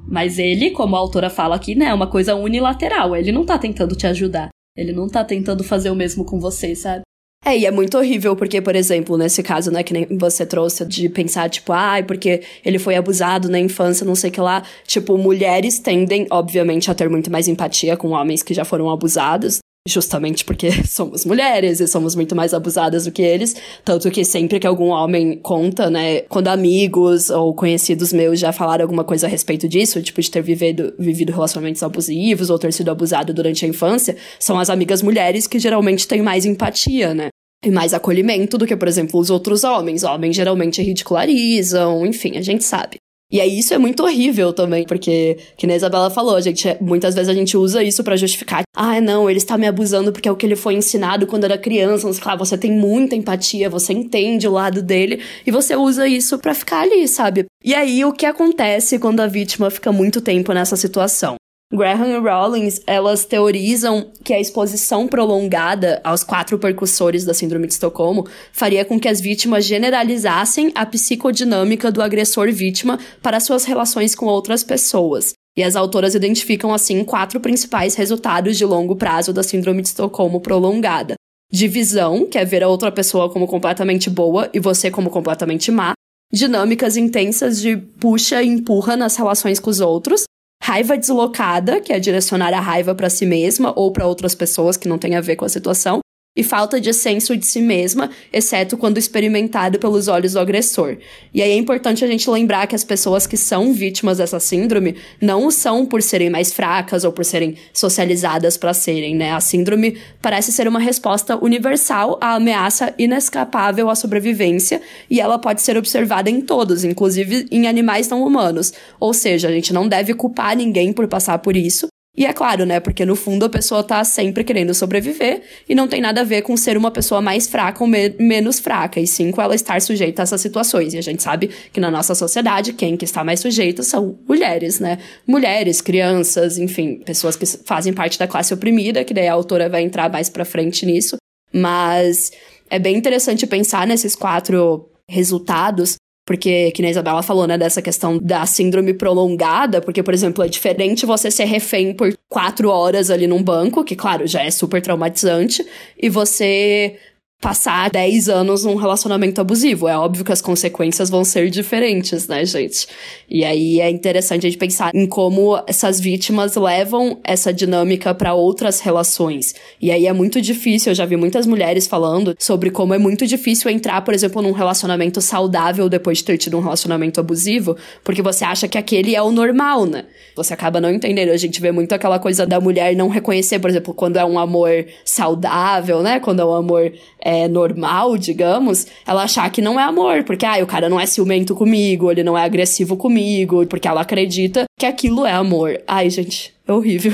[0.07, 3.15] Mas ele, como a autora fala aqui, né, é uma coisa unilateral.
[3.15, 4.49] Ele não tá tentando te ajudar.
[4.79, 7.03] Ele não tá tentando fazer o mesmo com você, sabe?
[7.45, 10.85] É, e é muito horrível, porque, por exemplo, nesse caso, né, que nem você trouxe
[10.85, 14.41] de pensar, tipo, ai, ah, porque ele foi abusado na infância, não sei o que
[14.41, 14.63] lá.
[14.87, 19.59] Tipo, mulheres tendem, obviamente, a ter muito mais empatia com homens que já foram abusados
[19.89, 23.57] justamente porque somos mulheres e somos muito mais abusadas do que eles.
[23.85, 28.83] Tanto que sempre que algum homem conta, né, quando amigos ou conhecidos meus já falaram
[28.83, 32.91] alguma coisa a respeito disso, tipo de ter vivido, vivido relacionamentos abusivos ou ter sido
[32.91, 37.29] abusado durante a infância, são as amigas mulheres que geralmente têm mais empatia, né?
[37.65, 40.05] E mais acolhimento do que, por exemplo, os outros homens.
[40.05, 42.99] Homens geralmente ridicularizam, enfim, a gente sabe.
[43.31, 46.67] E aí isso é muito horrível também, porque, que nem a Isabela falou, a gente,
[46.81, 48.63] muitas vezes a gente usa isso para justificar.
[48.75, 51.59] Ah, não, ele está me abusando porque é o que ele foi ensinado quando era
[51.59, 52.07] criança.
[52.07, 56.39] Mas, claro, você tem muita empatia, você entende o lado dele, e você usa isso
[56.39, 57.45] para ficar ali, sabe?
[57.63, 61.37] E aí, o que acontece quando a vítima fica muito tempo nessa situação?
[61.71, 67.75] Graham e Rawlings, elas teorizam que a exposição prolongada aos quatro percussores da síndrome de
[67.75, 74.25] Estocolmo faria com que as vítimas generalizassem a psicodinâmica do agressor-vítima para suas relações com
[74.25, 75.35] outras pessoas.
[75.59, 80.41] E as autoras identificam, assim, quatro principais resultados de longo prazo da síndrome de Estocolmo
[80.41, 81.17] prolongada.
[81.53, 85.93] Divisão, que é ver a outra pessoa como completamente boa e você como completamente má.
[86.33, 90.25] Dinâmicas intensas de puxa e empurra nas relações com os outros
[90.63, 94.89] raiva deslocada, que é direcionar a raiva para si mesma ou para outras pessoas que
[94.89, 96.01] não tem a ver com a situação,
[96.39, 100.97] e falta de senso de si mesma, exceto quando experimentado pelos olhos do agressor.
[101.35, 104.95] E aí é importante a gente lembrar que as pessoas que são vítimas dessa síndrome
[105.21, 109.33] não são por serem mais fracas ou por serem socializadas para serem, né?
[109.33, 115.61] A síndrome parece ser uma resposta universal à ameaça inescapável à sobrevivência e ela pode
[115.61, 118.73] ser observada em todos, inclusive em animais não humanos.
[119.01, 121.89] Ou seja, a gente não deve culpar ninguém por passar por isso,
[122.19, 122.81] e é claro, né?
[122.81, 126.43] Porque no fundo a pessoa tá sempre querendo sobreviver e não tem nada a ver
[126.43, 129.81] com ser uma pessoa mais fraca ou me menos fraca, e sim com ela estar
[129.81, 130.95] sujeita a essas situações.
[130.95, 134.81] E a gente sabe que na nossa sociedade, quem que está mais sujeito são mulheres,
[134.81, 134.99] né?
[135.25, 139.83] Mulheres, crianças, enfim, pessoas que fazem parte da classe oprimida, que daí a autora vai
[139.83, 141.19] entrar mais pra frente nisso.
[141.53, 142.33] Mas
[142.69, 145.95] é bem interessante pensar nesses quatro resultados
[146.29, 150.49] porque, que a Isabela falou, né, dessa questão da síndrome prolongada, porque, por exemplo, é
[150.49, 154.83] diferente você ser refém por quatro horas ali num banco, que, claro, já é super
[154.83, 155.67] traumatizante,
[155.99, 156.99] e você
[157.41, 159.87] passar 10 anos num relacionamento abusivo.
[159.87, 162.89] É óbvio que as consequências vão ser diferentes, né, gente?
[163.31, 168.35] E aí é interessante a gente pensar em como essas vítimas levam essa dinâmica para
[168.35, 169.55] outras relações.
[169.81, 173.25] E aí é muito difícil, eu já vi muitas mulheres falando sobre como é muito
[173.25, 178.21] difícil entrar, por exemplo, num relacionamento saudável depois de ter tido um relacionamento abusivo, porque
[178.21, 180.07] você acha que aquele é o normal, né?
[180.35, 181.31] Você acaba não entendendo.
[181.31, 184.39] A gente vê muito aquela coisa da mulher não reconhecer, por exemplo, quando é um
[184.39, 186.19] amor saudável, né?
[186.19, 186.93] Quando é um amor
[187.29, 191.05] é, normal, digamos, ela achar que não é amor, porque ah, o cara não é
[191.05, 195.79] ciumento comigo, ele não é agressivo comigo, porque ela acredita que aquilo é amor.
[195.87, 197.13] Ai, gente, é horrível.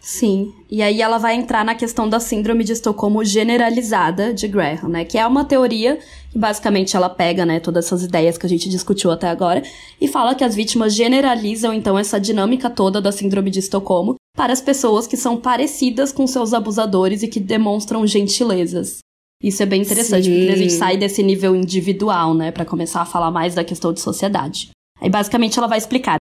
[0.00, 0.52] Sim.
[0.70, 5.04] E aí ela vai entrar na questão da síndrome de Estocolmo generalizada de Graham, né?
[5.04, 5.98] Que é uma teoria
[6.30, 9.64] que basicamente ela pega, né, todas essas ideias que a gente discutiu até agora
[10.00, 14.52] e fala que as vítimas generalizam então essa dinâmica toda da síndrome de Estocolmo para
[14.52, 19.00] as pessoas que são parecidas com seus abusadores e que demonstram gentilezas.
[19.42, 20.36] Isso é bem interessante, Sim.
[20.36, 23.92] porque a gente sai desse nível individual, né, para começar a falar mais da questão
[23.92, 24.70] de sociedade.
[25.00, 26.16] Aí basicamente ela vai explicar.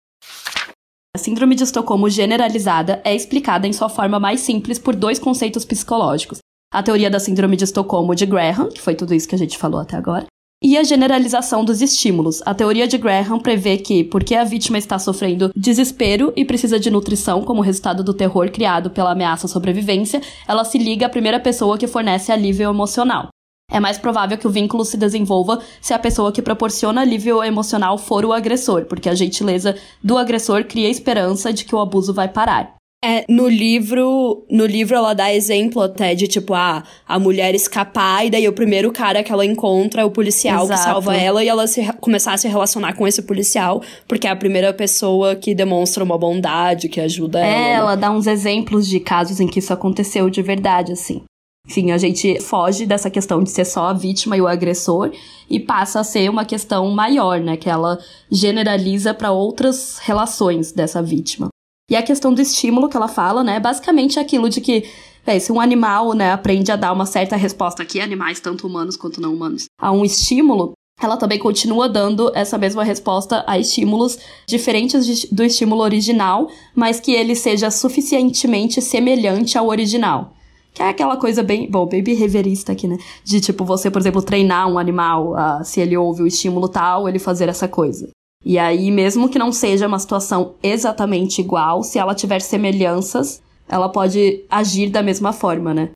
[1.14, 5.64] A síndrome de Estocolmo generalizada é explicada em sua forma mais simples por dois conceitos
[5.64, 6.38] psicológicos:
[6.72, 9.56] a teoria da síndrome de Estocolmo de Graham, que foi tudo isso que a gente
[9.56, 10.26] falou até agora,
[10.64, 12.40] e a generalização dos estímulos.
[12.46, 16.90] A teoria de Graham prevê que, porque a vítima está sofrendo desespero e precisa de
[16.90, 21.38] nutrição como resultado do terror criado pela ameaça à sobrevivência, ela se liga à primeira
[21.38, 23.28] pessoa que fornece alívio emocional.
[23.70, 27.98] É mais provável que o vínculo se desenvolva se a pessoa que proporciona alívio emocional
[27.98, 32.28] for o agressor, porque a gentileza do agressor cria esperança de que o abuso vai
[32.28, 32.74] parar.
[33.07, 38.24] É, no livro, no livro ela dá exemplo até de tipo, ah, a mulher escapar
[38.24, 40.80] e daí o primeiro cara que ela encontra é o policial Exato.
[40.80, 44.30] que salva ela e ela se, começar a se relacionar com esse policial, porque é
[44.30, 47.66] a primeira pessoa que demonstra uma bondade, que ajuda é, ela.
[47.66, 51.24] É, ela dá uns exemplos de casos em que isso aconteceu de verdade, assim.
[51.66, 55.12] Enfim, a gente foge dessa questão de ser só a vítima e o agressor
[55.48, 57.57] e passa a ser uma questão maior, né?
[57.57, 57.98] Que ela
[58.32, 61.48] generaliza para outras relações dessa vítima.
[61.91, 64.85] E a questão do estímulo que ela fala, né, é basicamente aquilo de que
[65.26, 68.97] é, se um animal, né, aprende a dar uma certa resposta aqui, animais, tanto humanos
[68.97, 74.18] quanto não humanos, a um estímulo, ela também continua dando essa mesma resposta a estímulos
[74.47, 80.32] diferentes do estímulo original, mas que ele seja suficientemente semelhante ao original.
[80.72, 82.97] Que é aquela coisa bem, bom, bem behaviorista aqui, né?
[83.24, 87.09] De tipo, você, por exemplo, treinar um animal, uh, se ele ouve o estímulo tal,
[87.09, 88.09] ele fazer essa coisa.
[88.45, 93.88] E aí, mesmo que não seja uma situação exatamente igual, se ela tiver semelhanças, ela
[93.88, 95.90] pode agir da mesma forma, né?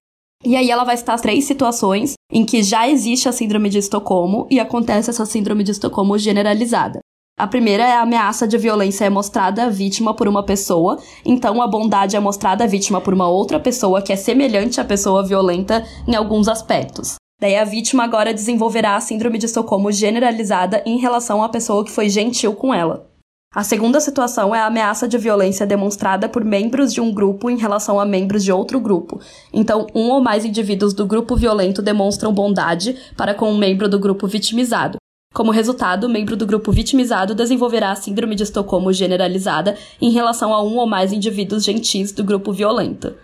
[0.44, 4.46] E aí ela vai citar três situações em que já existe a síndrome de Estocolmo
[4.50, 7.00] e acontece essa síndrome de Estocolmo generalizada.
[7.38, 11.60] A primeira é a ameaça de violência é mostrada à vítima por uma pessoa, então
[11.60, 15.24] a bondade é mostrada à vítima por uma outra pessoa que é semelhante à pessoa
[15.24, 17.17] violenta em alguns aspectos.
[17.40, 21.90] Daí a vítima agora desenvolverá a síndrome de Estocolmo generalizada em relação à pessoa que
[21.90, 23.08] foi gentil com ela.
[23.54, 27.56] A segunda situação é a ameaça de violência demonstrada por membros de um grupo em
[27.56, 29.20] relação a membros de outro grupo.
[29.52, 33.98] Então, um ou mais indivíduos do grupo violento demonstram bondade para com um membro do
[33.98, 34.98] grupo vitimizado.
[35.32, 40.52] Como resultado, o membro do grupo vitimizado desenvolverá a síndrome de Estocolmo generalizada em relação
[40.52, 43.14] a um ou mais indivíduos gentis do grupo violento.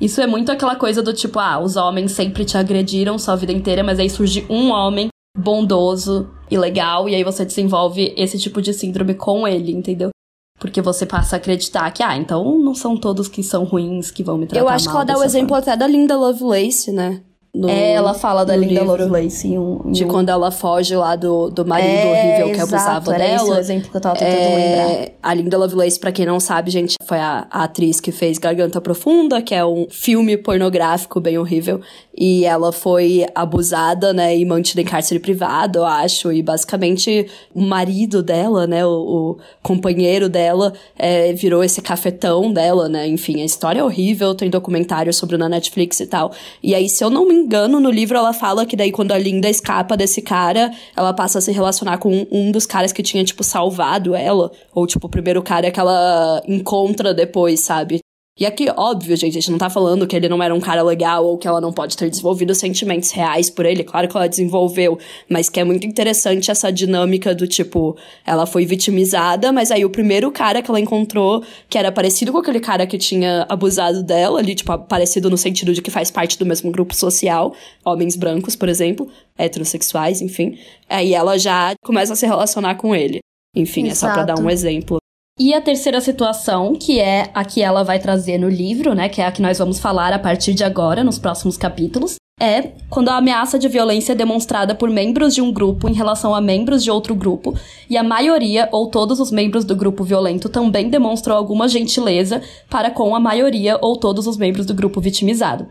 [0.00, 3.52] Isso é muito aquela coisa do tipo, ah, os homens sempre te agrediram sua vida
[3.52, 8.62] inteira, mas aí surge um homem bondoso e legal, e aí você desenvolve esse tipo
[8.62, 10.10] de síndrome com ele, entendeu?
[10.58, 14.24] Porque você passa a acreditar que, ah, então não são todos que são ruins que
[14.24, 17.22] vão me tratar Eu acho que ela dá o exemplo até da Linda Lovelace, né?
[17.54, 20.08] No, é, ela fala da Linda Lovelace um, De um...
[20.08, 23.42] quando ela foge lá do, do marido é, horrível que exato, abusava era dela.
[23.42, 25.08] Esse o exemplo que eu tava tentando é, lembrar.
[25.22, 28.80] A Linda Lovelace, pra quem não sabe, gente, foi a, a, atriz que fez Garganta
[28.80, 31.80] Profunda, que é um filme pornográfico bem horrível.
[32.16, 36.30] E ela foi abusada, né, e mantida em cárcere privado, eu acho.
[36.32, 42.88] E basicamente o marido dela, né, o, o companheiro dela, é, virou esse cafetão dela,
[42.88, 43.06] né.
[43.06, 46.32] Enfim, a história é horrível, tem documentário sobre na Netflix e tal.
[46.62, 49.18] E aí, se eu não me engano, no livro ela fala que daí quando a
[49.18, 53.24] Linda escapa desse cara, ela passa a se relacionar com um dos caras que tinha,
[53.24, 54.50] tipo, salvado ela.
[54.74, 58.00] Ou, tipo, o primeiro cara que ela encontra depois, sabe?
[58.38, 60.80] E aqui, óbvio, gente, a gente não tá falando que ele não era um cara
[60.82, 63.82] legal ou que ela não pode ter desenvolvido sentimentos reais por ele.
[63.82, 64.96] Claro que ela desenvolveu,
[65.28, 69.90] mas que é muito interessante essa dinâmica do tipo, ela foi vitimizada, mas aí o
[69.90, 74.38] primeiro cara que ela encontrou, que era parecido com aquele cara que tinha abusado dela,
[74.38, 77.52] ali, tipo, parecido no sentido de que faz parte do mesmo grupo social,
[77.84, 80.56] homens brancos, por exemplo, heterossexuais, enfim.
[80.88, 83.18] Aí ela já começa a se relacionar com ele.
[83.56, 83.92] Enfim, Exato.
[83.92, 84.98] é só pra dar um exemplo.
[85.40, 89.22] E a terceira situação, que é a que ela vai trazer no livro, né, que
[89.22, 93.08] é a que nós vamos falar a partir de agora, nos próximos capítulos, é quando
[93.08, 96.82] a ameaça de violência é demonstrada por membros de um grupo em relação a membros
[96.82, 97.54] de outro grupo,
[97.88, 102.90] e a maioria ou todos os membros do grupo violento também demonstram alguma gentileza para
[102.90, 105.68] com a maioria ou todos os membros do grupo vitimizado.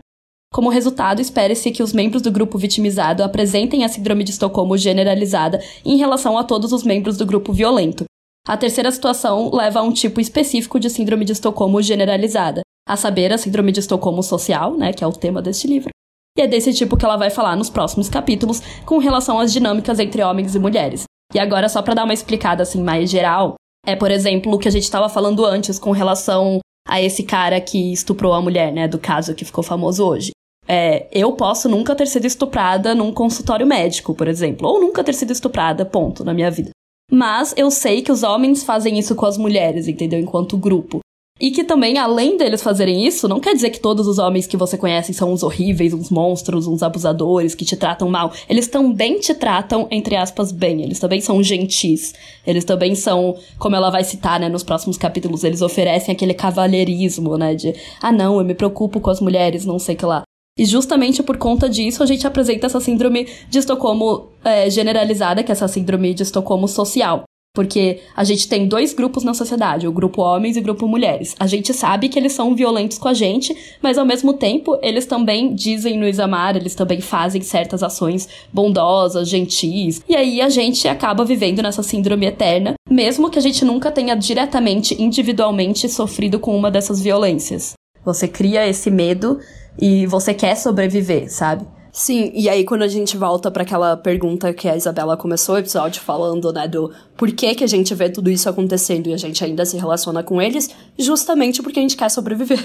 [0.50, 5.60] Como resultado, espere-se que os membros do grupo vitimizado apresentem a síndrome de Estocolmo generalizada
[5.84, 8.07] em relação a todos os membros do grupo violento,
[8.46, 13.32] a terceira situação leva a um tipo específico de síndrome de Estocolmo generalizada, a saber,
[13.32, 15.90] a síndrome de Estocolmo social, né, que é o tema deste livro.
[16.36, 19.98] E é desse tipo que ela vai falar nos próximos capítulos com relação às dinâmicas
[19.98, 21.04] entre homens e mulheres.
[21.34, 24.68] E agora, só para dar uma explicada assim mais geral, é, por exemplo, o que
[24.68, 28.88] a gente estava falando antes com relação a esse cara que estuprou a mulher, né,
[28.88, 30.30] do caso que ficou famoso hoje.
[30.66, 35.14] É, eu posso nunca ter sido estuprada num consultório médico, por exemplo, ou nunca ter
[35.14, 36.70] sido estuprada, ponto, na minha vida.
[37.10, 40.20] Mas eu sei que os homens fazem isso com as mulheres, entendeu?
[40.20, 41.00] Enquanto grupo.
[41.40, 44.56] E que também, além deles fazerem isso, não quer dizer que todos os homens que
[44.56, 48.32] você conhece são uns horríveis, uns monstros, uns abusadores que te tratam mal.
[48.48, 50.82] Eles também te tratam, entre aspas, bem.
[50.82, 52.12] Eles também são gentis.
[52.44, 57.38] Eles também são, como ela vai citar, né, nos próximos capítulos, eles oferecem aquele cavalheirismo,
[57.38, 60.22] né, de, ah, não, eu me preocupo com as mulheres, não sei o que lá.
[60.58, 65.52] E justamente por conta disso, a gente apresenta essa síndrome de Estocolmo é, generalizada, que
[65.52, 67.22] é essa síndrome de Estocolmo social.
[67.54, 71.34] Porque a gente tem dois grupos na sociedade, o grupo homens e o grupo mulheres.
[71.40, 75.06] A gente sabe que eles são violentos com a gente, mas ao mesmo tempo eles
[75.06, 80.02] também dizem nos amar, eles também fazem certas ações bondosas, gentis.
[80.08, 84.14] E aí a gente acaba vivendo nessa síndrome eterna mesmo que a gente nunca tenha
[84.14, 87.74] diretamente, individualmente sofrido com uma dessas violências.
[88.04, 89.38] Você cria esse medo
[89.78, 91.66] e você quer sobreviver, sabe?
[91.92, 95.58] Sim, e aí quando a gente volta para aquela pergunta que a Isabela começou o
[95.58, 99.16] episódio falando, né, do por que que a gente vê tudo isso acontecendo e a
[99.16, 102.62] gente ainda se relaciona com eles, justamente porque a gente quer sobreviver.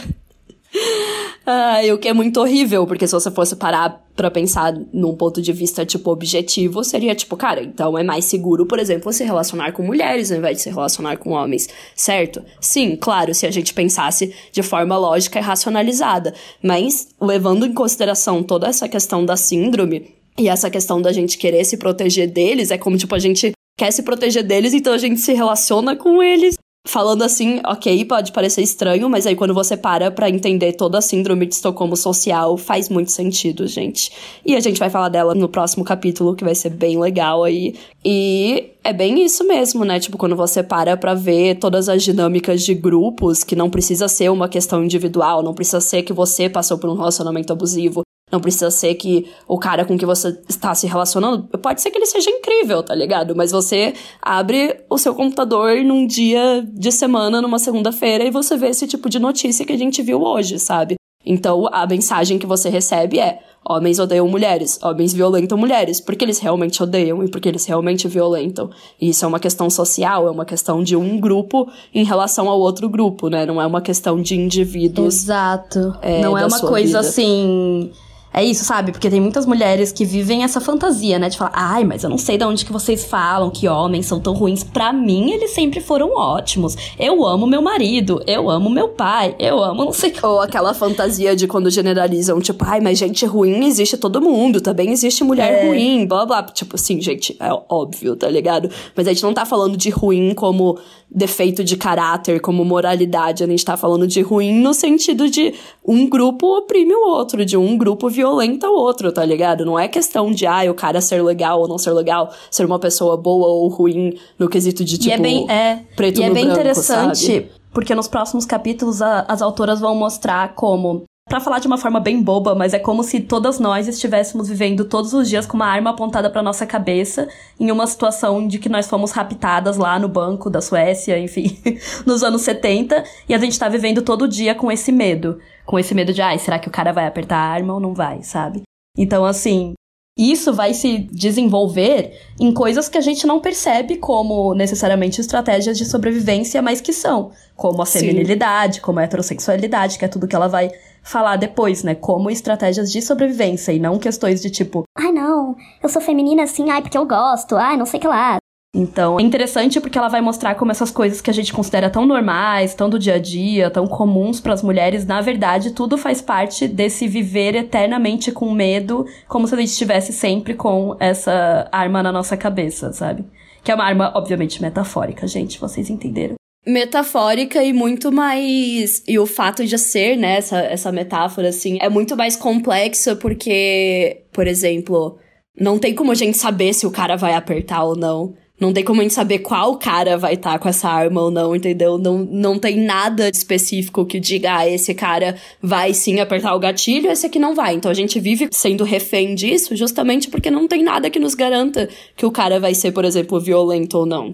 [1.45, 5.41] Ah, o que é muito horrível, porque se você fosse parar pra pensar num ponto
[5.41, 9.73] de vista, tipo, objetivo, seria tipo, cara, então é mais seguro, por exemplo, se relacionar
[9.73, 12.41] com mulheres ao invés de se relacionar com homens, certo?
[12.61, 18.41] Sim, claro, se a gente pensasse de forma lógica e racionalizada, mas levando em consideração
[18.41, 22.77] toda essa questão da síndrome e essa questão da gente querer se proteger deles, é
[22.77, 26.55] como, tipo, a gente quer se proteger deles, então a gente se relaciona com eles
[26.85, 31.01] Falando assim, ok, pode parecer estranho, mas aí quando você para pra entender toda a
[31.01, 34.11] síndrome de Estocolmo social, faz muito sentido, gente.
[34.45, 37.73] E a gente vai falar dela no próximo capítulo, que vai ser bem legal aí.
[38.03, 39.97] E é bem isso mesmo, né?
[39.97, 44.29] Tipo, quando você para pra ver todas as dinâmicas de grupos, que não precisa ser
[44.29, 48.03] uma questão individual, não precisa ser que você passou por um relacionamento abusivo,
[48.33, 51.97] não precisa ser que o cara com que você está se relacionando, pode ser que
[51.97, 53.35] ele seja incrível, tá ligado?
[53.35, 58.69] Mas você abre o seu computador num dia de semana, numa segunda-feira, e você vê
[58.69, 60.95] esse tipo de notícia que a gente viu hoje, sabe?
[61.25, 66.39] Então a mensagem que você recebe é: homens odeiam mulheres, homens violentam mulheres, porque eles
[66.39, 68.69] realmente odeiam e porque eles realmente violentam.
[68.99, 72.59] E isso é uma questão social, é uma questão de um grupo em relação ao
[72.59, 73.45] outro grupo, né?
[73.45, 75.23] Não é uma questão de indivíduos.
[75.23, 75.95] Exato.
[76.01, 76.99] É, Não é uma coisa vida.
[76.99, 77.91] assim
[78.33, 78.91] é isso, sabe?
[78.91, 81.29] Porque tem muitas mulheres que vivem essa fantasia, né?
[81.29, 84.19] De falar, ai, mas eu não sei de onde que vocês falam que homens são
[84.19, 84.63] tão ruins.
[84.63, 86.75] Pra mim, eles sempre foram ótimos.
[86.97, 90.13] Eu amo meu marido, eu amo meu pai, eu amo não sei.
[90.23, 94.89] Ou aquela fantasia de quando generalizam, tipo, ai, mas gente ruim existe todo mundo, também
[94.89, 95.67] existe mulher é.
[95.67, 96.41] ruim, blá blá.
[96.43, 98.67] Tipo assim, gente, é óbvio, tá ligado?
[98.95, 100.79] Mas a gente não tá falando de ruim como
[101.13, 103.43] defeito de caráter, como moralidade.
[103.43, 105.53] A gente tá falando de ruim no sentido de
[105.85, 109.65] um grupo oprime o outro, de um grupo violenta o outro, tá ligado?
[109.65, 112.79] Não é questão de, ah, o cara ser legal ou não ser legal, ser uma
[112.79, 116.29] pessoa boa ou ruim no quesito de, tipo, e é bem, é, preto e é
[116.29, 117.51] bem branco, interessante, sabe?
[117.73, 121.99] porque nos próximos capítulos a, as autoras vão mostrar como para falar de uma forma
[121.99, 125.65] bem boba, mas é como se todas nós estivéssemos vivendo todos os dias com uma
[125.65, 127.27] arma apontada para nossa cabeça,
[127.59, 131.57] em uma situação de que nós fomos raptadas lá no banco da Suécia, enfim,
[132.05, 135.95] nos anos 70, e a gente tá vivendo todo dia com esse medo, com esse
[135.95, 138.61] medo de, ai, será que o cara vai apertar a arma ou não vai, sabe?
[138.97, 139.73] Então, assim,
[140.15, 145.85] isso vai se desenvolver em coisas que a gente não percebe como necessariamente estratégias de
[145.85, 150.47] sobrevivência, mas que são, como a feminilidade, como a heterossexualidade, que é tudo que ela
[150.47, 150.69] vai
[151.03, 151.93] falar depois, né?
[151.93, 156.69] Como estratégias de sobrevivência e não questões de tipo, ai não, eu sou feminina assim,
[156.69, 158.37] ai porque eu gosto, ai não sei que lá.
[158.75, 162.07] Então, é interessante porque ela vai mostrar como essas coisas que a gente considera tão
[162.07, 166.23] normais, tão do dia a dia, tão comuns para as mulheres, na verdade, tudo faz
[166.23, 172.01] parte desse viver eternamente com medo, como se a gente estivesse sempre com essa arma
[172.01, 173.23] na nossa cabeça, sabe?
[173.63, 176.33] Que é uma arma, obviamente, metafórica, gente, vocês entenderam
[176.65, 179.03] metafórica e muito mais.
[179.07, 184.23] E o fato de ser, né, essa, essa metáfora, assim, é muito mais complexa porque,
[184.31, 185.17] por exemplo,
[185.59, 188.33] não tem como a gente saber se o cara vai apertar ou não.
[188.59, 191.31] Não tem como a gente saber qual cara vai estar tá com essa arma ou
[191.31, 191.97] não, entendeu?
[191.97, 197.09] Não, não tem nada específico que diga, ah, esse cara vai sim apertar o gatilho,
[197.11, 197.73] esse aqui não vai.
[197.73, 201.89] Então a gente vive sendo refém disso justamente porque não tem nada que nos garanta
[202.15, 204.31] que o cara vai ser, por exemplo, violento ou não.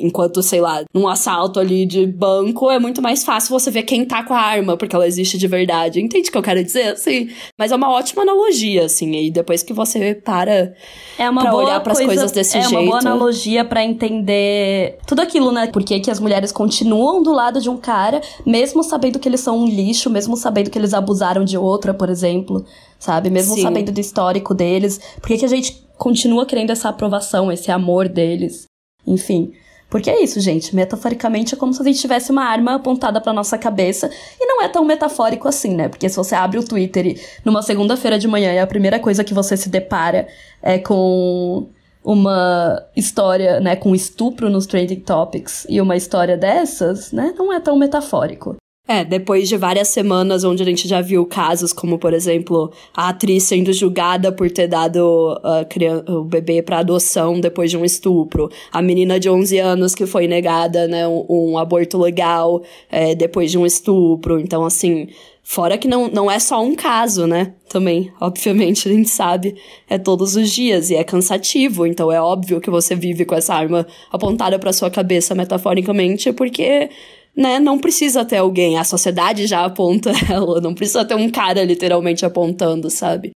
[0.00, 4.04] Enquanto, sei lá, num assalto ali de banco, é muito mais fácil você ver quem
[4.04, 6.00] tá com a arma, porque ela existe de verdade.
[6.00, 6.92] Entende o que eu quero dizer?
[6.92, 7.28] Assim,
[7.58, 9.12] mas é uma ótima analogia, assim.
[9.12, 10.74] E depois que você para
[11.18, 12.74] é uma pra olhar pras coisa, coisas desse é jeito.
[12.74, 15.66] É uma boa analogia para entender tudo aquilo, né?
[15.66, 19.40] Por que, que as mulheres continuam do lado de um cara, mesmo sabendo que eles
[19.40, 22.64] são um lixo, mesmo sabendo que eles abusaram de outra, por exemplo,
[22.98, 23.30] sabe?
[23.30, 23.62] Mesmo Sim.
[23.62, 25.00] sabendo do histórico deles.
[25.20, 28.64] Por que, que a gente continua querendo essa aprovação, esse amor deles?
[29.06, 29.52] Enfim.
[29.90, 30.74] Porque é isso, gente.
[30.74, 34.08] Metaforicamente é como se a gente tivesse uma arma apontada pra nossa cabeça.
[34.40, 35.88] E não é tão metafórico assim, né?
[35.88, 39.24] Porque se você abre o Twitter e numa segunda-feira de manhã e a primeira coisa
[39.24, 40.28] que você se depara
[40.62, 41.66] é com
[42.02, 47.60] uma história, né, com estupro nos trending topics e uma história dessas, né, não é
[47.60, 48.56] tão metafórico.
[48.88, 53.10] É, depois de várias semanas onde a gente já viu casos como, por exemplo, a
[53.10, 58.50] atriz sendo julgada por ter dado uh, o bebê para adoção depois de um estupro,
[58.72, 63.52] a menina de 11 anos que foi negada né, um, um aborto legal é, depois
[63.52, 64.40] de um estupro.
[64.40, 65.08] Então, assim,
[65.42, 67.54] fora que não, não é só um caso, né?
[67.68, 69.54] Também, obviamente, a gente sabe,
[69.88, 71.86] é todos os dias e é cansativo.
[71.86, 76.90] Então, é óbvio que você vive com essa arma apontada para sua cabeça metaforicamente, porque
[77.36, 81.64] né, não precisa ter alguém, a sociedade já aponta ela, não precisa ter um cara
[81.64, 83.30] literalmente apontando, sabe?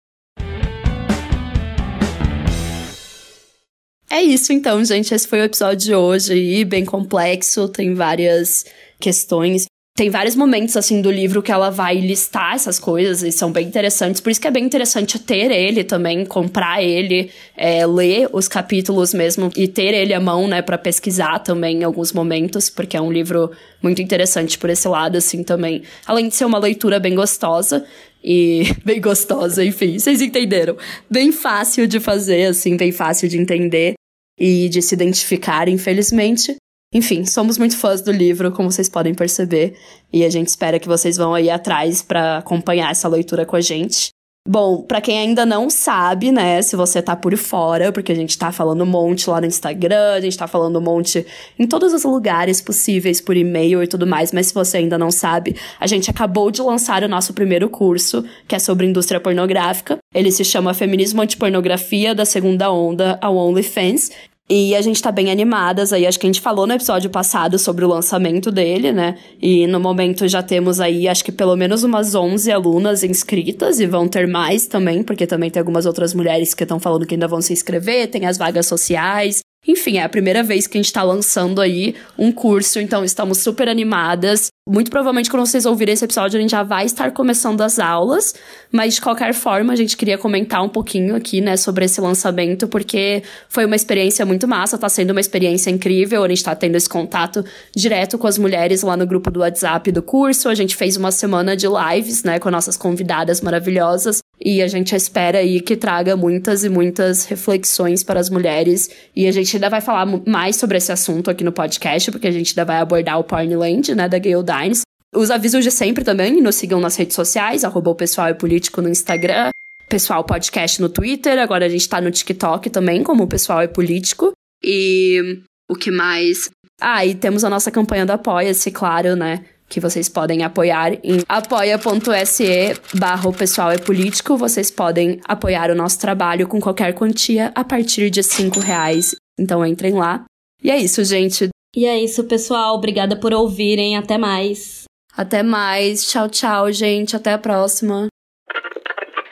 [4.11, 5.13] É isso então, gente.
[5.13, 8.65] Esse foi o episódio de hoje aí, bem complexo, tem várias
[9.01, 9.67] questões.
[9.97, 13.69] Tem vários momentos, assim, do livro que ela vai listar essas coisas e são bem
[13.69, 14.21] interessantes.
[14.21, 19.15] Por isso que é bem interessante ter ele também, comprar ele, é, ler os capítulos
[19.15, 23.01] mesmo e ter ele à mão, né, para pesquisar também em alguns momentos, porque é
[23.01, 25.85] um livro muito interessante por esse lado, assim, também.
[26.05, 27.87] Além de ser uma leitura bem gostosa
[28.21, 30.77] e bem gostosa, enfim, vocês entenderam.
[31.09, 33.95] Bem fácil de fazer, assim, bem fácil de entender
[34.37, 36.57] e de se identificar, infelizmente.
[36.95, 39.75] Enfim, somos muito fãs do livro, como vocês podem perceber,
[40.13, 43.61] e a gente espera que vocês vão aí atrás para acompanhar essa leitura com a
[43.61, 44.11] gente.
[44.47, 48.39] Bom, para quem ainda não sabe, né, se você tá por fora, porque a gente
[48.39, 51.27] tá falando um monte lá no Instagram, a gente tá falando um monte
[51.59, 55.11] em todos os lugares possíveis por e-mail e tudo mais, mas se você ainda não
[55.11, 59.97] sabe, a gente acabou de lançar o nosso primeiro curso, que é sobre indústria pornográfica.
[60.15, 64.11] Ele se chama Feminismo Antipornografia da Segunda Onda ao OnlyFans,
[64.49, 67.59] e a gente tá bem animadas aí, acho que a gente falou no episódio passado
[67.59, 69.17] sobre o lançamento dele, né?
[69.41, 73.87] E no momento já temos aí, acho que pelo menos umas 11 alunas inscritas e
[73.87, 77.27] vão ter mais também, porque também tem algumas outras mulheres que estão falando que ainda
[77.27, 79.41] vão se inscrever, tem as vagas sociais.
[79.67, 83.39] Enfim, é a primeira vez que a gente tá lançando aí um curso, então estamos
[83.39, 84.49] super animadas.
[84.69, 88.35] Muito provavelmente, quando vocês ouvirem esse episódio, a gente já vai estar começando as aulas,
[88.73, 92.67] mas de qualquer forma, a gente queria comentar um pouquinho aqui, né, sobre esse lançamento,
[92.67, 96.77] porque foi uma experiência muito massa, tá sendo uma experiência incrível, a gente tá tendo
[96.77, 97.45] esse contato
[97.77, 101.11] direto com as mulheres lá no grupo do WhatsApp do curso, a gente fez uma
[101.11, 106.17] semana de lives, né, com nossas convidadas maravilhosas, e a gente espera aí que traga
[106.17, 110.77] muitas e muitas reflexões para as mulheres, e a gente ainda vai falar mais sobre
[110.77, 114.19] esse assunto aqui no podcast, porque a gente ainda vai abordar o Pornland, né, da
[114.19, 114.83] Gayle Dines.
[115.15, 118.83] Os avisos de sempre também, nos sigam nas redes sociais, arroba o pessoal é político
[118.83, 119.51] no Instagram,
[119.89, 123.69] pessoal podcast no Twitter, agora a gente tá no TikTok também, como o pessoal é
[123.69, 124.33] político.
[124.63, 126.51] E o que mais?
[126.81, 129.45] Ah, e temos a nossa campanha do Apoia-se, claro, né?
[129.69, 134.37] Que vocês podem apoiar em apoia.se barra pessoal é político.
[134.37, 139.15] Vocês podem apoiar o nosso trabalho com qualquer quantia a partir de cinco reais.
[139.39, 140.25] Então entrem lá.
[140.63, 141.49] E é isso, gente.
[141.75, 142.75] E é isso, pessoal.
[142.77, 143.97] Obrigada por ouvirem.
[143.97, 144.85] Até mais.
[145.17, 146.09] Até mais.
[146.09, 147.17] Tchau, tchau, gente.
[147.17, 148.09] Até a próxima.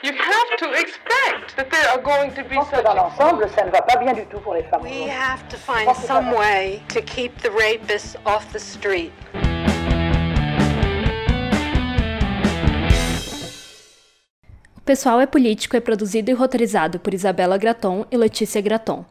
[0.03, 3.71] You have to expect that there are going to be such Dans l'ensemble, ça ne
[3.71, 4.83] va pas bien du tout pour les femmes.
[4.83, 9.13] We have to find some way to keep the rapists off the street.
[14.85, 19.05] Pessoal é Político é produzido e roteirizado por Isabela Graton e Letícia Graton.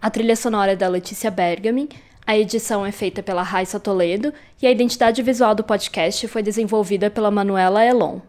[0.00, 1.88] A trilha sonora é da Letícia Bergamin,
[2.26, 7.08] a edição é feita pela Raissa Toledo e a identidade visual do podcast foi desenvolvida
[7.08, 8.20] pela Manuela Elon.